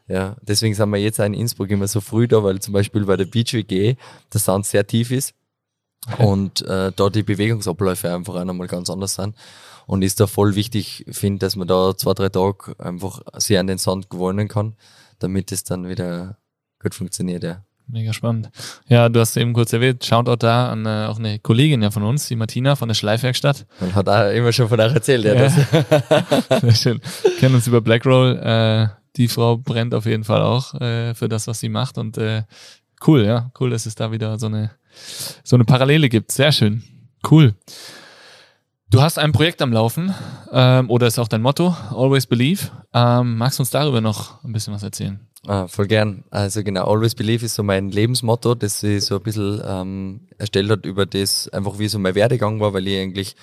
[0.08, 3.04] Ja, deswegen sind wir jetzt auch in Innsbruck immer so früh da, weil zum Beispiel
[3.04, 3.94] bei der Beach WG
[4.32, 5.32] der Sound sehr tief ist
[6.10, 6.24] okay.
[6.24, 9.36] und äh, da die Bewegungsabläufe einfach nochmal ganz anders sind.
[9.86, 13.66] Und ist da voll wichtig, finde, dass man da zwei, drei Tage einfach sehr an
[13.66, 14.74] den Sound gewöhnen kann,
[15.18, 16.36] damit es dann wieder
[16.80, 17.64] gut funktioniert, ja.
[17.88, 18.50] Mega spannend.
[18.88, 22.04] Ja, du hast eben kurz erwähnt, Shoutout da an äh, auch eine Kollegin ja von
[22.04, 23.66] uns, die Martina von der Schleifwerkstatt.
[23.80, 25.34] Man hat auch immer schon von euch erzählt, ja.
[25.34, 25.50] ja.
[26.60, 27.00] Sehr schön.
[27.38, 28.38] Kennen uns über Blackroll.
[28.38, 31.98] Äh, die Frau brennt auf jeden Fall auch äh, für das, was sie macht.
[31.98, 32.44] Und äh,
[33.06, 34.70] cool, ja, cool, dass es da wieder so eine,
[35.42, 36.32] so eine Parallele gibt.
[36.32, 36.82] Sehr schön.
[37.28, 37.54] Cool.
[38.90, 40.14] Du hast ein Projekt am Laufen,
[40.52, 42.70] ähm, oder ist auch dein Motto, Always Believe.
[42.92, 45.18] Ähm, magst du uns darüber noch ein bisschen was erzählen?
[45.48, 46.22] Ah, voll gern.
[46.30, 50.70] Also genau, Always Believe ist so mein Lebensmotto, das sich so ein bisschen ähm, erstellt
[50.70, 53.34] hat über das, einfach wie so mein Werdegang war, weil ich eigentlich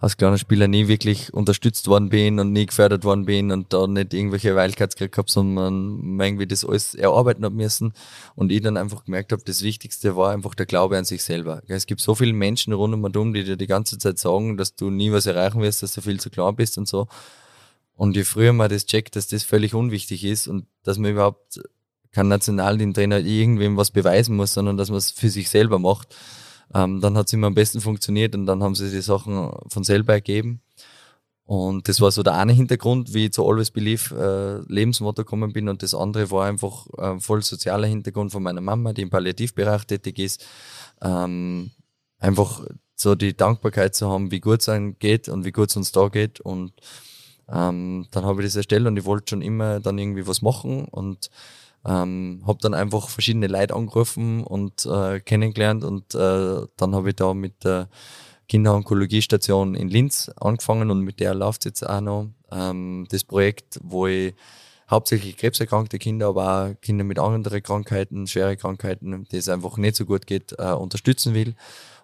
[0.00, 3.86] als kleiner Spieler nie wirklich unterstützt worden bin und nie gefördert worden bin und da
[3.86, 7.92] nicht irgendwelche Wildcards gekriegt habe, sondern irgendwie das alles erarbeiten habe müssen
[8.34, 11.62] und ich dann einfach gemerkt habe, das Wichtigste war einfach der Glaube an sich selber.
[11.68, 14.56] Es gibt so viele Menschen rund um und um, die dir die ganze Zeit sagen,
[14.56, 17.06] dass du nie was erreichen wirst, dass du viel zu klein bist und so.
[17.96, 21.60] Und je früher man das checkt, dass das völlig unwichtig ist und dass man überhaupt
[22.10, 26.14] kein Nationalteam-Trainer irgendwem was beweisen muss, sondern dass man es für sich selber macht,
[26.74, 29.84] ähm, dann hat es immer am besten funktioniert und dann haben sie die Sachen von
[29.84, 30.60] selber ergeben.
[31.46, 34.14] Und das war so der eine Hintergrund, wie ich zu Always Believe
[34.66, 35.68] äh, Lebensmotto gekommen bin.
[35.68, 39.84] Und das andere war einfach äh, voll sozialer Hintergrund von meiner Mama, die im Palliativbereich
[39.84, 40.44] tätig ist.
[41.02, 41.70] Ähm,
[42.18, 42.64] einfach
[42.96, 45.92] so die Dankbarkeit zu haben, wie gut es einem geht und wie gut es uns
[45.92, 46.40] da geht.
[46.40, 46.72] Und
[47.52, 50.86] ähm, dann habe ich das erstellt und ich wollte schon immer dann irgendwie was machen
[50.86, 51.30] und
[51.86, 57.16] ähm, habe dann einfach verschiedene Leute angerufen und äh, kennengelernt und äh, dann habe ich
[57.16, 57.88] da mit der
[58.48, 64.06] Kinderonkologiestation in Linz angefangen und mit der läuft jetzt auch noch ähm, das Projekt, wo
[64.06, 64.34] ich
[64.90, 69.96] hauptsächlich krebserkrankte Kinder, aber auch Kinder mit anderen Krankheiten, schwere Krankheiten, die es einfach nicht
[69.96, 71.54] so gut geht, äh, unterstützen will.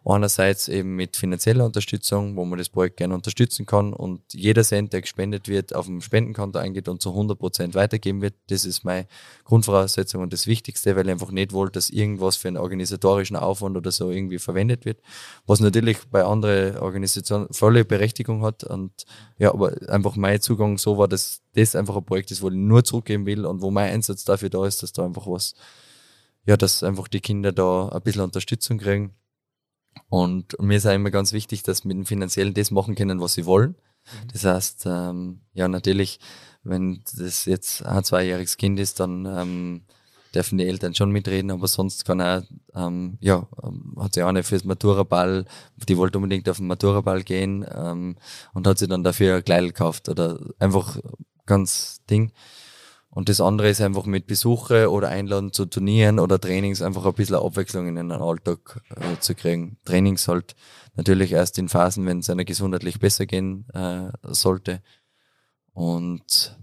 [0.03, 4.95] Einerseits eben mit finanzieller Unterstützung, wo man das Projekt gerne unterstützen kann und jeder Cent,
[4.95, 8.35] der gespendet wird, auf dem Spendenkonto eingeht und zu 100 Prozent weitergeben wird.
[8.49, 9.07] Das ist meine
[9.45, 13.77] Grundvoraussetzung und das Wichtigste, weil ich einfach nicht wollte, dass irgendwas für einen organisatorischen Aufwand
[13.77, 15.03] oder so irgendwie verwendet wird,
[15.47, 19.05] was natürlich bei anderen Organisationen volle Berechtigung hat und
[19.39, 22.55] ja, aber einfach mein Zugang so war, dass das einfach ein Projekt ist, wo ich
[22.55, 25.55] nur zurückgeben will und wo mein Einsatz dafür da ist, dass da einfach was,
[26.47, 29.15] ja, dass einfach die Kinder da ein bisschen Unterstützung kriegen
[30.09, 33.35] und mir ist auch immer ganz wichtig, dass mit dem Finanziellen das machen können, was
[33.35, 33.71] sie wollen.
[33.71, 34.29] Mhm.
[34.33, 36.19] Das heißt, ähm, ja, natürlich,
[36.63, 39.83] wenn das jetzt ein zweijähriges Kind ist, dann ähm,
[40.35, 44.29] dürfen die Eltern schon mitreden, aber sonst kann er, ähm, ja, ähm, hat sie auch
[44.29, 45.45] eine fürs Maturaball,
[45.89, 48.17] die wollte unbedingt auf den Maturaball gehen ähm,
[48.53, 50.99] und hat sie dann dafür ein Kleid gekauft oder einfach
[51.47, 52.33] ganz Ding.
[53.11, 57.13] Und das andere ist einfach mit Besuche oder Einladen zu Turnieren oder Trainings einfach ein
[57.13, 59.79] bisschen Abwechslung in den Alltag äh, zu kriegen.
[59.85, 60.55] Trainings halt
[60.95, 64.81] natürlich erst in Phasen, wenn es einer gesundheitlich besser gehen äh, sollte.
[65.73, 66.57] Und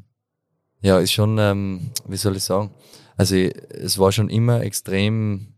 [0.79, 2.71] ja, ist schon, ähm, wie soll ich sagen,
[3.17, 5.55] also ich, es war schon immer extrem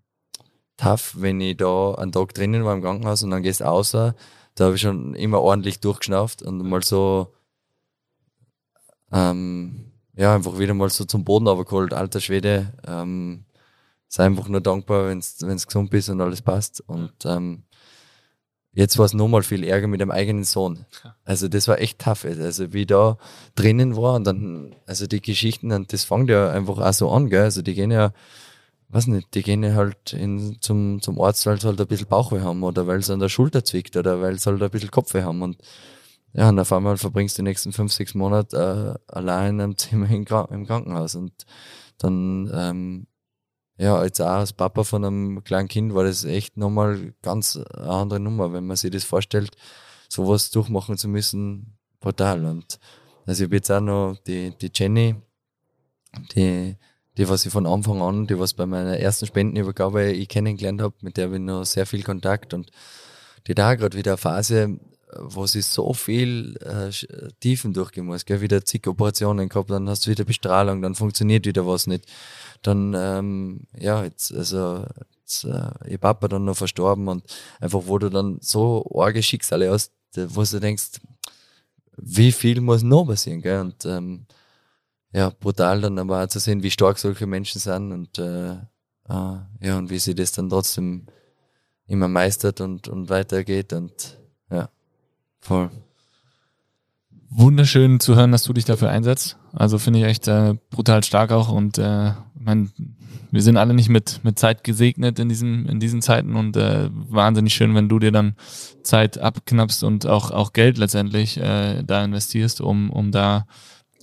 [0.77, 4.15] tough, wenn ich da einen Tag drinnen war im Krankenhaus und dann gehst außer,
[4.55, 7.33] da habe ich schon immer ordentlich durchgeschnauft und mal so
[9.11, 11.93] ähm, ja, einfach wieder mal so zum Boden runtergeholt.
[11.93, 13.45] Alter Schwede, ähm,
[14.09, 16.83] sei einfach nur dankbar, wenn es gesund bist und alles passt.
[16.85, 17.63] Und ähm,
[18.73, 20.85] jetzt war es nochmal viel Ärger mit dem eigenen Sohn.
[21.23, 22.25] Also das war echt tough.
[22.25, 23.17] Also wie ich da
[23.55, 27.29] drinnen war und dann, also die Geschichten, und das fängt ja einfach auch so an,
[27.29, 27.43] gell?
[27.43, 28.11] Also die gehen ja,
[28.89, 32.07] weiß nicht, die gehen ja halt in, zum, zum Arzt, weil sie halt ein bisschen
[32.07, 34.91] Bauchweh haben oder weil sie an der Schulter zwickt oder weil sie halt ein bisschen
[34.91, 35.41] Kopfweh haben.
[35.43, 35.55] Und
[36.33, 39.77] ja, und auf einmal verbringst du die nächsten fünf, sechs Monate äh, allein in einem
[39.77, 41.15] Zimmer im, im Krankenhaus.
[41.15, 41.33] Und
[41.97, 43.07] dann, ähm,
[43.77, 47.89] ja, jetzt auch als Papa von einem kleinen Kind war das echt nochmal ganz eine
[47.89, 49.55] andere Nummer, wenn man sich das vorstellt,
[50.07, 52.45] sowas durchmachen zu müssen, brutal.
[52.45, 52.79] Und
[53.25, 55.15] also ich habe jetzt auch noch die, die Jenny,
[56.35, 56.77] die,
[57.17, 60.95] die, was ich von Anfang an, die was bei meiner ersten Spendenübergabe ich kennengelernt habe,
[61.01, 62.71] mit der habe ich noch sehr viel Kontakt und
[63.47, 64.79] die da gerade wieder eine Phase,
[65.17, 66.91] wo sie so viel äh,
[67.39, 68.41] Tiefen durchgehen muss, gell?
[68.41, 72.05] wieder zig Operationen gehabt, dann hast du wieder Bestrahlung, dann funktioniert wieder was nicht.
[72.61, 74.85] Dann, ähm, ja, jetzt, also,
[75.21, 77.23] jetzt, äh, ihr Papa dann noch verstorben und
[77.59, 80.99] einfach, wo du dann so arge Schicksale hast, wo du denkst,
[81.97, 83.61] wie viel muss noch passieren, gell?
[83.61, 84.25] Und, ähm,
[85.11, 88.57] ja, brutal dann aber auch zu sehen, wie stark solche Menschen sind und, äh, äh,
[89.61, 91.07] ja, und wie sie das dann trotzdem
[91.87, 94.18] immer meistert und, und weitergeht und.
[95.39, 95.69] Voll.
[97.29, 99.37] Wunderschön zu hören, dass du dich dafür einsetzt.
[99.53, 102.71] Also finde ich echt äh, brutal stark auch und äh, mein,
[103.31, 106.89] wir sind alle nicht mit, mit Zeit gesegnet in diesen, in diesen Zeiten und äh,
[106.91, 108.35] wahnsinnig schön, wenn du dir dann
[108.81, 113.45] Zeit abknappst und auch, auch Geld letztendlich äh, da investierst, um, um da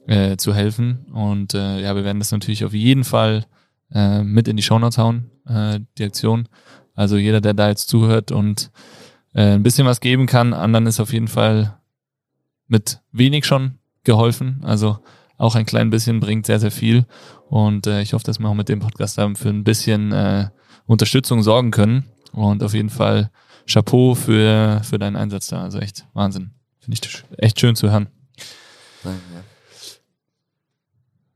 [0.06, 1.06] äh, zu helfen.
[1.12, 3.46] Und äh, ja, wir werden das natürlich auf jeden Fall
[3.92, 6.48] äh, mit in die Shownotes hauen, äh, die Aktion.
[6.94, 8.70] Also jeder, der da jetzt zuhört und
[9.36, 11.78] äh, ein bisschen was geben kann, anderen ist auf jeden Fall
[12.68, 14.62] mit wenig schon geholfen.
[14.64, 14.98] Also
[15.36, 17.04] auch ein klein bisschen bringt sehr, sehr viel.
[17.48, 20.48] Und äh, ich hoffe, dass wir auch mit dem Podcast haben für ein bisschen äh,
[20.86, 22.06] Unterstützung sorgen können.
[22.32, 23.30] Und auf jeden Fall
[23.70, 25.62] Chapeau für, für deinen Einsatz da.
[25.62, 26.52] Also echt Wahnsinn.
[26.80, 28.08] Finde ich echt schön zu hören.
[29.04, 29.20] Danke.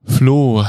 [0.07, 0.65] Flo,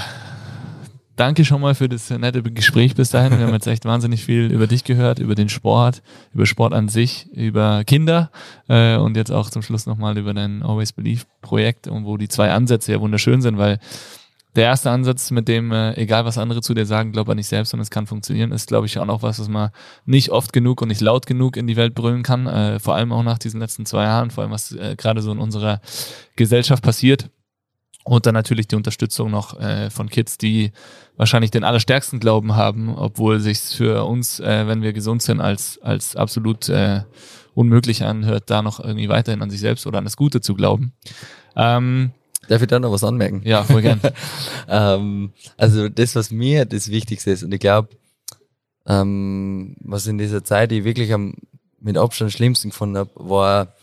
[1.16, 3.38] danke schon mal für das nette Gespräch bis dahin.
[3.38, 6.02] Wir haben jetzt echt wahnsinnig viel über dich gehört, über den Sport,
[6.34, 8.32] über Sport an sich, über Kinder
[8.68, 12.28] äh, und jetzt auch zum Schluss nochmal über dein Always Believe Projekt und wo die
[12.28, 13.80] zwei Ansätze ja wunderschön sind, weil
[14.56, 17.48] der erste Ansatz, mit dem, äh, egal was andere zu dir sagen, glaub an dich
[17.48, 19.70] selbst und es kann funktionieren, ist, glaube ich, auch noch was, was man
[20.06, 22.48] nicht oft genug und nicht laut genug in die Welt brüllen kann.
[22.48, 25.32] Äh, vor allem auch nach diesen letzten zwei Jahren, vor allem was äh, gerade so
[25.32, 25.80] in unserer
[26.36, 27.30] Gesellschaft passiert.
[28.04, 30.72] Und dann natürlich die Unterstützung noch äh, von Kids, die
[31.18, 35.80] wahrscheinlich den allerstärksten Glauben haben, obwohl sich für uns, äh, wenn wir gesund sind, als,
[35.82, 37.02] als absolut äh,
[37.54, 40.94] unmöglich anhört, da noch irgendwie weiterhin an sich selbst oder an das Gute zu glauben.
[41.56, 42.12] Ähm,
[42.48, 43.42] Darf ich da noch was anmerken?
[43.46, 44.02] Ja, voll gern.
[44.68, 47.90] ähm, also das, was mir das Wichtigste ist, und ich glaube,
[48.88, 51.36] ähm, was in dieser Zeit ich wirklich am
[51.80, 53.74] mit Abstand schlimmsten gefunden habe, war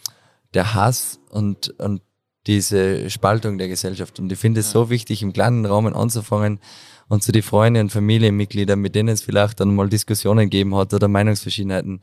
[0.54, 2.00] der Hass und, und
[2.46, 4.18] diese Spaltung der Gesellschaft.
[4.20, 6.60] Und ich finde es so wichtig, im kleinen Rahmen anzufangen
[7.08, 10.94] und zu den Freunden und Familienmitgliedern, mit denen es vielleicht dann mal Diskussionen gegeben hat
[10.94, 12.00] oder Meinungsverschiedenheiten,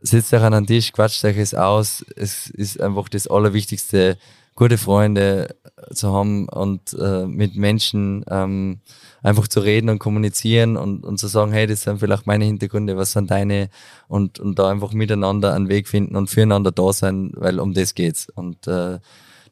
[0.00, 2.04] sitzt euch an einen Tisch, quatscht euch es aus.
[2.16, 4.18] Es ist einfach das Allerwichtigste,
[4.54, 5.56] gute Freunde
[5.94, 8.80] zu haben und äh, mit Menschen ähm,
[9.22, 12.96] einfach zu reden und kommunizieren und, und zu sagen, hey, das sind vielleicht meine Hintergründe,
[12.96, 13.70] was sind deine
[14.08, 17.94] und, und da einfach miteinander einen Weg finden und füreinander da sein, weil um das
[17.94, 18.28] geht's.
[18.28, 18.98] Und äh,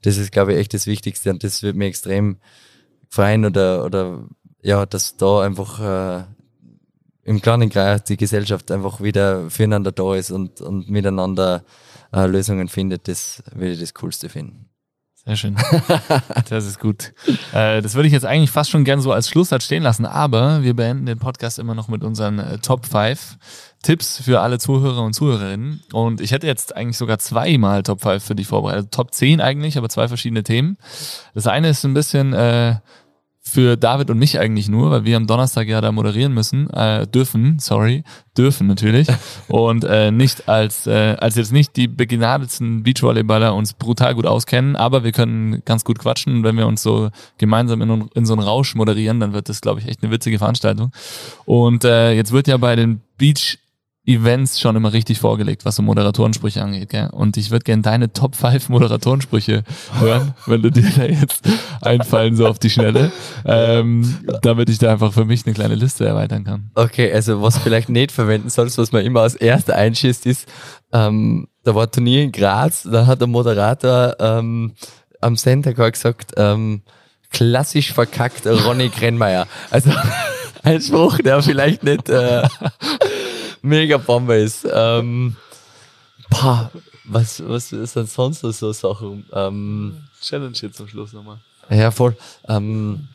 [0.03, 2.39] das ist, glaube ich, echt das Wichtigste und das wird mir extrem
[3.09, 4.25] freuen oder, oder
[4.63, 6.25] ja, dass da einfach äh,
[7.25, 11.65] im kleinen Kreis die Gesellschaft einfach wieder füreinander da ist und, und miteinander
[12.13, 14.69] äh, Lösungen findet, das würde ich das Coolste finden.
[15.29, 15.57] Sehr schön.
[16.49, 17.13] Das ist gut.
[17.53, 20.63] Äh, das würde ich jetzt eigentlich fast schon gern so als Schlusssatz stehen lassen, aber
[20.63, 23.37] wir beenden den Podcast immer noch mit unseren äh, Top 5
[23.83, 25.83] Tipps für alle Zuhörer und Zuhörerinnen.
[25.93, 28.87] Und ich hätte jetzt eigentlich sogar zweimal Top 5 für dich vorbereitet.
[28.87, 30.79] Also Top 10 eigentlich, aber zwei verschiedene Themen.
[31.35, 32.77] Das eine ist ein bisschen äh,
[33.49, 37.07] für David und mich eigentlich nur, weil wir am Donnerstag ja da moderieren müssen, äh,
[37.07, 38.05] dürfen, sorry,
[38.37, 39.09] dürfen natürlich
[39.49, 44.77] und äh, nicht als äh, als jetzt nicht die begnadetsten Beachvolleyballer uns brutal gut auskennen,
[44.77, 46.45] aber wir können ganz gut quatschen.
[46.45, 49.81] Wenn wir uns so gemeinsam in, in so einen Rausch moderieren, dann wird das, glaube
[49.81, 50.93] ich, echt eine witzige Veranstaltung.
[51.45, 53.59] Und äh, jetzt wird ja bei den Beach
[54.09, 56.89] Events schon immer richtig vorgelegt, was so Moderatorensprüche angeht.
[56.89, 57.11] Gell?
[57.13, 59.65] Und ich würde gerne deine Top 5 Moderatorensprüche
[59.99, 61.47] hören, wenn du dir da jetzt
[61.83, 63.13] einfallen, so auf die Schnelle,
[63.45, 66.71] ähm, damit ich da einfach für mich eine kleine Liste erweitern kann.
[66.75, 70.49] Okay, also was vielleicht nicht verwenden sollst, was man immer als erster einschießt, ist,
[70.93, 74.73] ähm, da war ein Turnier in Graz, da hat der Moderator ähm,
[75.21, 76.81] am Center gesagt, ähm,
[77.31, 79.47] klassisch verkackt Ronny Krenmeier.
[79.71, 79.91] Also
[80.63, 82.09] ein Spruch, der vielleicht nicht...
[82.09, 82.49] Äh,
[83.69, 84.67] mega Bombe ist.
[84.71, 85.37] Ähm,
[86.31, 86.71] pah,
[87.05, 89.25] was, was ist denn sonst noch so Sachen?
[89.33, 91.39] Ähm, Challenge hier zum Schluss nochmal.
[91.71, 92.17] Ja, voll.
[92.49, 93.09] Ähm,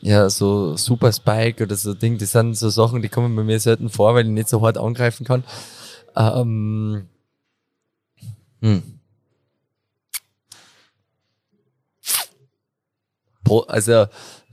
[0.00, 3.60] ja, so Super Spike oder so Ding, das sind so Sachen, die kommen bei mir
[3.60, 5.44] selten vor, weil ich nicht so hart angreifen kann.
[6.16, 7.06] Ähm,
[8.60, 8.82] hm.
[13.66, 14.06] Also,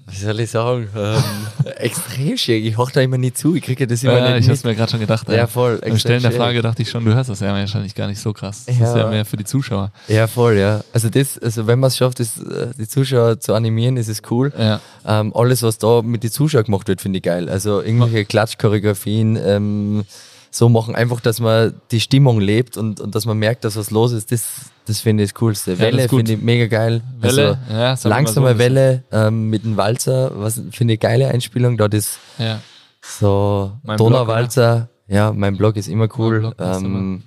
[0.10, 1.22] wie soll ich sagen, ähm,
[1.76, 2.66] extrem schwierig.
[2.66, 3.56] Ich hoch da immer nie zu.
[3.56, 4.46] Ich kriege das immer ja, nicht.
[4.46, 5.28] Ich hab's mir gerade schon gedacht.
[5.30, 5.80] Ja, voll.
[5.80, 8.32] Beim Stellen der Frage dachte ich schon, du hörst das ja wahrscheinlich gar nicht so
[8.32, 8.66] krass.
[8.66, 8.90] Das ja.
[8.90, 9.92] ist ja mehr für die Zuschauer.
[10.08, 10.82] Ja, voll, ja.
[10.94, 14.22] Also das, also wenn man es schafft, das, äh, die Zuschauer zu animieren, ist es
[14.32, 14.54] cool.
[14.58, 14.80] Ja.
[15.06, 17.50] Ähm, alles, was da mit den Zuschauern gemacht wird, finde ich geil.
[17.50, 20.06] Also irgendwelche Klatschchoreografien, ähm,
[20.52, 23.92] so machen, einfach, dass man die Stimmung lebt und, und dass man merkt, dass was
[23.92, 25.78] los ist, das, das finde ich das Coolste.
[25.80, 27.02] Welle ja, finde ich mega geil.
[27.20, 31.78] Welle, also, ja, langsame so Welle ähm, mit dem Walzer, was finde ich geile Einspielung.
[31.78, 32.62] Da das ja.
[33.02, 34.88] so mein Donauwalzer.
[35.08, 36.54] Blog, ja, mein Blog ist immer cool.
[36.58, 37.22] Ähm, immer.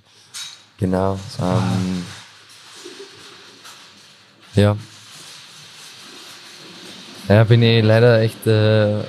[0.78, 1.18] Genau.
[1.38, 2.06] Ähm,
[4.54, 4.76] ja.
[7.28, 9.02] Ja, bin ich leider echt äh,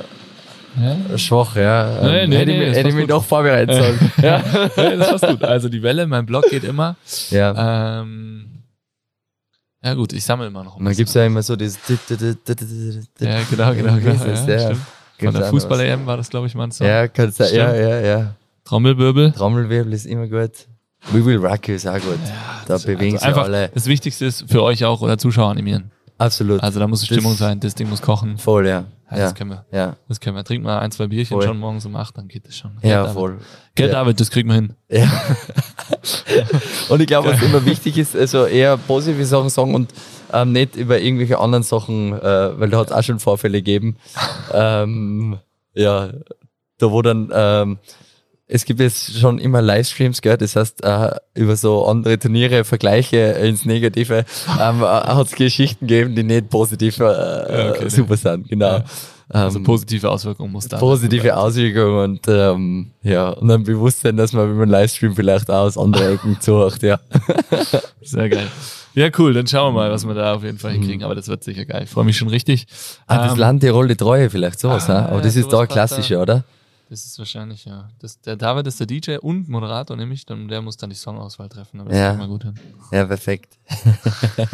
[0.79, 1.17] ja?
[1.17, 1.99] Schwach, ja.
[2.03, 4.11] Nee, nee, hätte, nee, hätte ich mich doch vorbereiten sollen.
[4.21, 4.43] ja,
[4.77, 5.43] nee, das war's gut.
[5.43, 6.95] Also die Welle, mein Blog geht immer.
[7.29, 8.01] Ja.
[8.01, 8.63] Ähm,
[9.83, 10.77] Ja gut, ich sammle immer noch.
[10.77, 11.77] Und dann gibt es ja immer so dieses.
[13.19, 14.11] Ja, genau, genau, genau.
[14.25, 14.63] ist das?
[14.63, 14.77] Ja, Ja.
[15.31, 16.71] Von der Fußball-EM war das, glaube ich, mal ein.
[16.71, 16.87] Song.
[16.87, 18.35] Ja, kannst du, ja, ja, ja.
[18.65, 19.31] Trommelwirbel.
[19.33, 20.51] Trommelwirbel ist immer gut.
[21.11, 22.17] We Will Rock You ist auch gut.
[22.67, 23.69] da bewegen sich einfach, alle.
[23.73, 25.91] Das Wichtigste ist für euch auch oder Zuschauer animieren.
[26.17, 26.61] Absolut.
[26.61, 28.37] Also da muss Das- Stimmung sein, das Ding muss kochen.
[28.37, 28.85] Voll, ja.
[29.11, 29.65] Ja, Ja, Das können wir.
[29.71, 30.43] ja, Das können wir.
[30.43, 31.45] Trinken mal ein, zwei Bierchen Voll.
[31.45, 32.71] schon morgens um acht, dann geht das schon.
[32.81, 33.13] ja, David.
[33.13, 33.37] voll.
[33.75, 33.93] Gell, Ja.
[33.93, 34.73] David, das kriegen wir hin.
[34.89, 35.09] Ja.
[36.89, 39.93] und ich glaube, was immer wichtig ist, also eher positive Sachen sagen und
[40.33, 43.97] ähm, nicht über irgendwelche anderen Sachen, äh, weil da hat es auch schon Vorfälle gegeben.
[44.53, 45.37] ähm,
[45.73, 46.09] ja,
[46.77, 47.79] da wo dann, ähm,
[48.53, 50.37] es gibt jetzt schon immer Livestreams, gell?
[50.37, 54.25] das heißt, äh, über so andere Turniere, Vergleiche ins Negative,
[54.59, 58.77] ähm, hat es Geschichten gegeben, die nicht positiv äh, okay, super sind, genau.
[58.77, 58.83] Ja.
[59.29, 60.77] Also Ähm, positive Auswirkungen muss da.
[60.77, 65.63] positive Auswirkungen und ähm, ja, und dann Bewusstsein, dass man, wenn man Livestream vielleicht auch
[65.67, 66.99] aus anderen Ecken zuhört, ja.
[68.01, 68.47] Sehr geil.
[68.93, 69.33] Ja, cool.
[69.33, 71.03] Dann schauen wir mal, was wir da auf jeden Fall hinkriegen.
[71.03, 71.83] Aber das wird sicher geil.
[71.85, 72.67] Ich freue mich schon richtig.
[73.07, 75.05] Ah, das Ähm, Land Tirol die Treue vielleicht, sowas, ah, ne?
[75.07, 76.43] aber ja, das ist da klassischer, oder?
[76.91, 77.87] Das ist wahrscheinlich, ja.
[77.99, 80.25] Das, der David ist der DJ und Moderator, nämlich.
[80.25, 81.79] Dann, der muss dann die Songauswahl treffen.
[81.79, 82.17] Aber das Ja.
[82.17, 82.55] wir gut hin.
[82.91, 83.57] Ja, perfekt.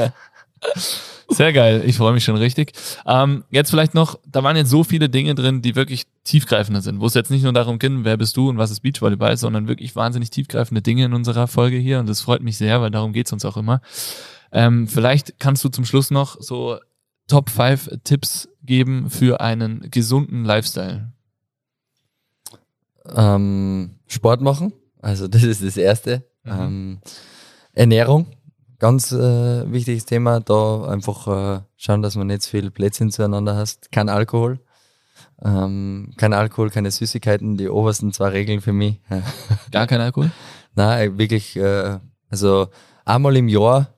[1.30, 1.82] Sehr geil.
[1.84, 2.74] Ich freue mich schon richtig.
[3.08, 7.00] Ähm, jetzt vielleicht noch, da waren jetzt so viele Dinge drin, die wirklich tiefgreifender sind,
[7.00, 9.68] wo es jetzt nicht nur darum ging, wer bist du und was ist Beachvolleyball, sondern
[9.68, 12.00] wirklich wahnsinnig tiefgreifende Dinge in unserer Folge hier.
[12.00, 13.82] Und das freut mich sehr, weil darum geht's uns auch immer.
[14.52, 16.78] Ähm, vielleicht kannst du zum Schluss noch so
[17.28, 21.12] Top 5 Tipps geben für einen gesunden Lifestyle.
[23.16, 26.24] Ähm, Sport machen, also das ist das Erste.
[26.44, 26.52] Mhm.
[26.52, 27.00] Ähm,
[27.74, 28.28] Ernährung,
[28.80, 30.40] ganz äh, wichtiges Thema.
[30.40, 33.92] Da einfach äh, schauen, dass man nicht zu viel Plätzchen zueinander hast.
[33.92, 34.60] Kein Alkohol.
[35.44, 39.00] Ähm, kein Alkohol, keine Süßigkeiten, die obersten zwei Regeln für mich.
[39.72, 40.32] Gar kein Alkohol?
[40.76, 42.00] Nein, wirklich, äh,
[42.30, 42.68] also
[43.06, 43.94] einmal im Jahr,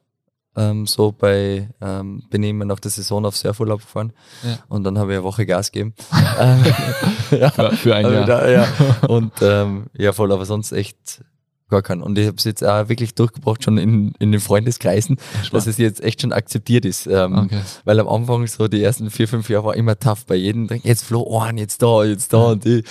[0.59, 4.59] ähm, so bei, ähm, immer nach der Saison auf Surfurlaub gefahren Ja.
[4.67, 5.93] und dann habe ich eine Woche Gas gegeben.
[6.39, 6.63] Ähm,
[7.39, 8.25] ja, Für, für ein Jahr.
[8.25, 8.67] da, ja.
[9.07, 11.21] Und ähm, ja, voll, aber sonst echt
[11.69, 12.01] gar keinen.
[12.01, 15.17] Und ich habe es jetzt auch wirklich durchgebracht, schon in, in den Freundeskreisen,
[15.51, 17.07] dass es jetzt echt schon akzeptiert ist.
[17.07, 17.61] Ähm, Okay.
[17.85, 20.67] Weil am Anfang so die ersten vier, fünf Jahre war immer tough bei jedem.
[20.83, 22.83] Jetzt Flo, oh, jetzt da, jetzt da und die.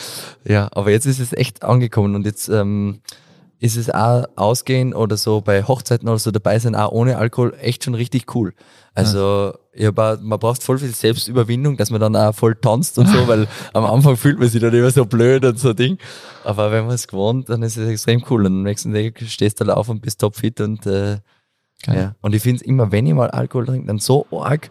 [0.45, 3.01] Ja, aber jetzt ist es echt angekommen und jetzt ähm,
[3.61, 7.55] ist es auch ausgehen oder so bei Hochzeiten oder so dabei sein, auch ohne Alkohol,
[7.61, 8.55] echt schon richtig cool.
[8.95, 13.09] Also ja, aber man braucht voll viel Selbstüberwindung, dass man dann auch voll tanzt und
[13.09, 15.99] so, weil am Anfang fühlt man sich dann immer so blöd und so Ding.
[16.45, 18.47] Aber wenn man es gewohnt, dann ist es extrem cool.
[18.47, 21.19] Und am nächsten Tag stehst du da auf und bist topfit und äh,
[21.85, 21.97] Geil.
[21.97, 22.15] ja.
[22.21, 24.71] Und ich finde es immer, wenn ich mal Alkohol trinke, dann so arg,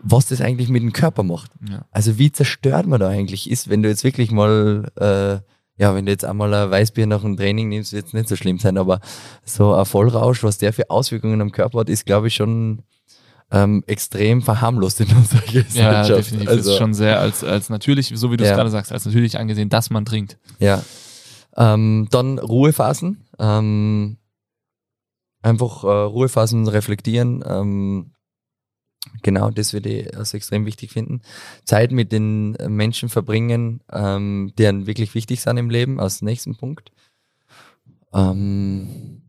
[0.00, 1.52] was das eigentlich mit dem Körper macht.
[1.68, 1.84] Ja.
[1.92, 5.38] Also wie zerstört man da eigentlich ist, wenn du jetzt wirklich mal, äh,
[5.80, 8.36] ja, wenn du jetzt einmal ein Weißbier nach dem Training nimmst, wird es nicht so
[8.36, 9.00] schlimm sein, aber
[9.44, 12.82] so ein Vollrausch, was der für Auswirkungen am Körper hat, ist, glaube ich, schon
[13.50, 16.10] ähm, extrem verharmlost in unserer Ja, Gesellschaft.
[16.18, 16.48] definitiv.
[16.56, 18.56] Das ist schon sehr als, als natürlich, so wie du es Ja.
[18.56, 20.38] gerade sagst, als natürlich angesehen, dass man trinkt.
[20.58, 20.82] Ja.
[21.56, 23.26] Ähm, dann Ruhephasen.
[23.38, 24.18] Ähm,
[25.42, 27.42] einfach äh, Ruhephasen reflektieren.
[27.46, 28.12] Ähm,
[29.22, 31.22] genau, das würde ich als extrem wichtig finden.
[31.64, 36.56] Zeit mit den Menschen verbringen, ähm, die einem wirklich wichtig sind im Leben, als nächsten
[36.56, 36.92] Punkt.
[38.12, 39.22] Ähm,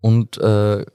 [0.00, 0.86] und äh,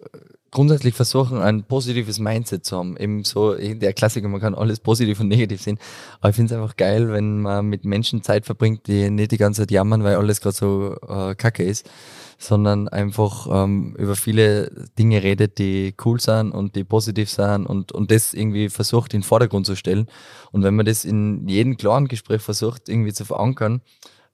[0.54, 2.96] grundsätzlich versuchen, ein positives Mindset zu haben.
[2.98, 5.80] Eben so der Klassiker, man kann alles positiv und negativ sehen.
[6.22, 9.38] Aber ich finde es einfach geil, wenn man mit Menschen Zeit verbringt, die nicht die
[9.38, 11.90] ganze Zeit jammern, weil alles gerade so äh, kacke ist,
[12.38, 17.92] sondern einfach ähm, über viele Dinge redet, die cool sind und die positiv sind und,
[17.92, 20.08] und das irgendwie versucht in den Vordergrund zu stellen.
[20.52, 23.82] Und wenn man das in jedem klaren Gespräch versucht, irgendwie zu verankern,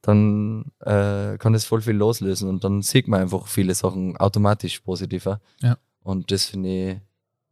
[0.01, 4.79] dann äh, kann das voll viel loslösen und dann sieht man einfach viele Sachen automatisch
[4.79, 5.41] positiver.
[5.61, 5.77] Ja.
[6.01, 6.97] Und das finde ich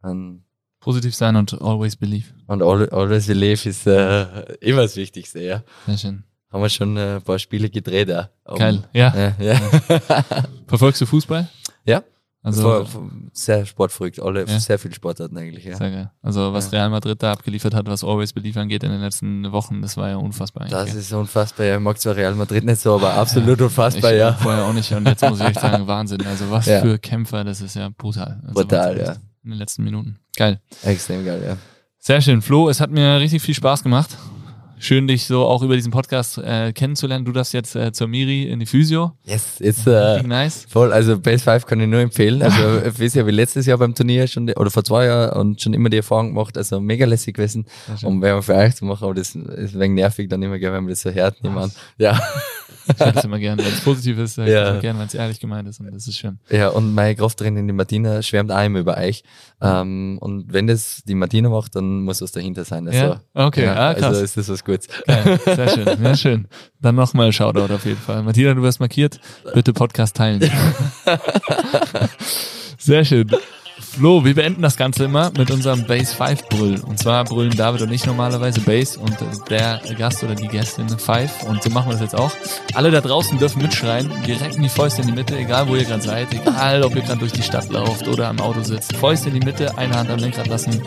[0.02, 0.44] an
[0.80, 2.28] Positiv sein und always believe.
[2.48, 5.64] und Always Believe ist äh, immer das Wichtigste, ja.
[5.86, 6.24] Sehr schön.
[6.52, 8.30] Haben wir schon äh, ein paar Spiele gedreht, ja.
[8.46, 8.84] Um- Geil.
[8.94, 9.14] Ja.
[9.16, 9.60] Ja, ja.
[10.68, 11.48] Verfolgst du Fußball?
[11.86, 12.04] ja.
[12.44, 14.58] Also, vor- sehr sportverrückt, alle, Ja.
[14.60, 15.76] sehr viele Sportarten eigentlich, ja.
[15.76, 16.12] sehr geil.
[16.22, 16.72] Also, was.
[16.72, 20.08] Real Madrid da abgeliefert hat, was Always Believe angeht in den letzten Wochen, das war
[20.10, 20.64] ja unfassbar.
[20.64, 21.76] eigentlich, Das ist unfassbar, ja.
[21.76, 24.32] Ich mag zwar Real Madrid nicht so, aber absolut unfassbar, ich ja.
[24.34, 24.90] Vorher auch nicht.
[24.94, 26.26] Und jetzt muss ich echt sagen, Wahnsinn.
[26.26, 28.40] Also, was für Kämpfer, das ist ja brutal.
[28.44, 29.12] Also, Brutal, ja.
[29.44, 30.18] In den letzten Minuten.
[30.38, 30.62] Geil.
[30.84, 31.58] Extrem geil, ja.
[32.00, 32.42] Sehr schön.
[32.42, 34.16] Flo, es hat mir richtig viel Spaß gemacht.
[34.80, 37.26] Schön dich so auch über diesen Podcast äh, kennenzulernen.
[37.26, 39.14] Du darfst jetzt äh, zur Miri in die Physio.
[39.24, 40.66] Yes, ist äh, nice.
[40.70, 40.94] voll.
[40.94, 42.42] Also Base 5 kann ich nur empfehlen.
[42.42, 45.62] Also ich weiß ja, wie letztes Jahr beim Turnier schon, oder vor zwei Jahren und
[45.62, 46.58] schon immer die Erfahrung gemacht.
[46.58, 47.66] Also mega lässig gewesen,
[48.04, 49.04] um Werbung für euch zu machen.
[49.06, 51.44] Aber das ist wegen nervig dann immer, gell, wenn man das so hört.
[51.44, 51.74] Niemand.
[51.98, 52.20] Ja.
[52.88, 54.80] Ich höre das immer gerne, wenn es positiv ist, ich Ja.
[54.80, 56.40] gerne, wenn es ehrlich gemeint ist und das ist schön.
[56.50, 59.24] Ja, und meine Krafttrainerin, die Martina, schwärmt auch immer über euch.
[59.62, 62.88] Ähm, und wenn das die Martina macht, dann muss was dahinter sein.
[62.88, 63.22] Also, Ja?
[63.34, 64.04] Okay, ja, ah, krass.
[64.04, 64.88] Also ist das was Gutes.
[65.06, 66.48] Geil, sehr schön, ja, schön.
[66.82, 68.24] Dann nochmal Shoutout auf jeden Fall.
[68.24, 69.20] Martina, du wirst markiert.
[69.54, 70.42] Bitte Podcast teilen.
[72.80, 73.30] Sehr schön.
[73.98, 76.80] Flo, wir beenden das Ganze immer mit unserem Base 5 Brüll.
[76.88, 79.18] Und zwar brüllen David und ich normalerweise Base und
[79.50, 81.42] der Gast oder die Gästin 5.
[81.50, 82.30] Und so machen wir das jetzt auch.
[82.76, 84.12] Alle da draußen dürfen mitschreien.
[84.28, 86.32] Direkt in die Fäuste in die Mitte, egal wo ihr gerade seid.
[86.32, 88.96] Egal, ob ihr gerade durch die Stadt lauft oder am Auto sitzt.
[88.96, 90.80] Fäuste in die Mitte, eine Hand am Lenkrad lassen.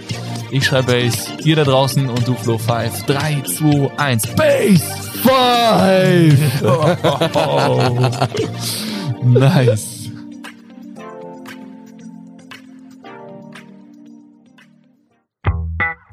[0.53, 3.07] Ich schreibe Base, ihr da draußen und du Flo 5.
[3.07, 4.27] 3, 2, 1.
[4.37, 4.85] Base
[5.25, 6.63] 5!
[7.35, 8.09] Oh,
[9.25, 10.00] nice.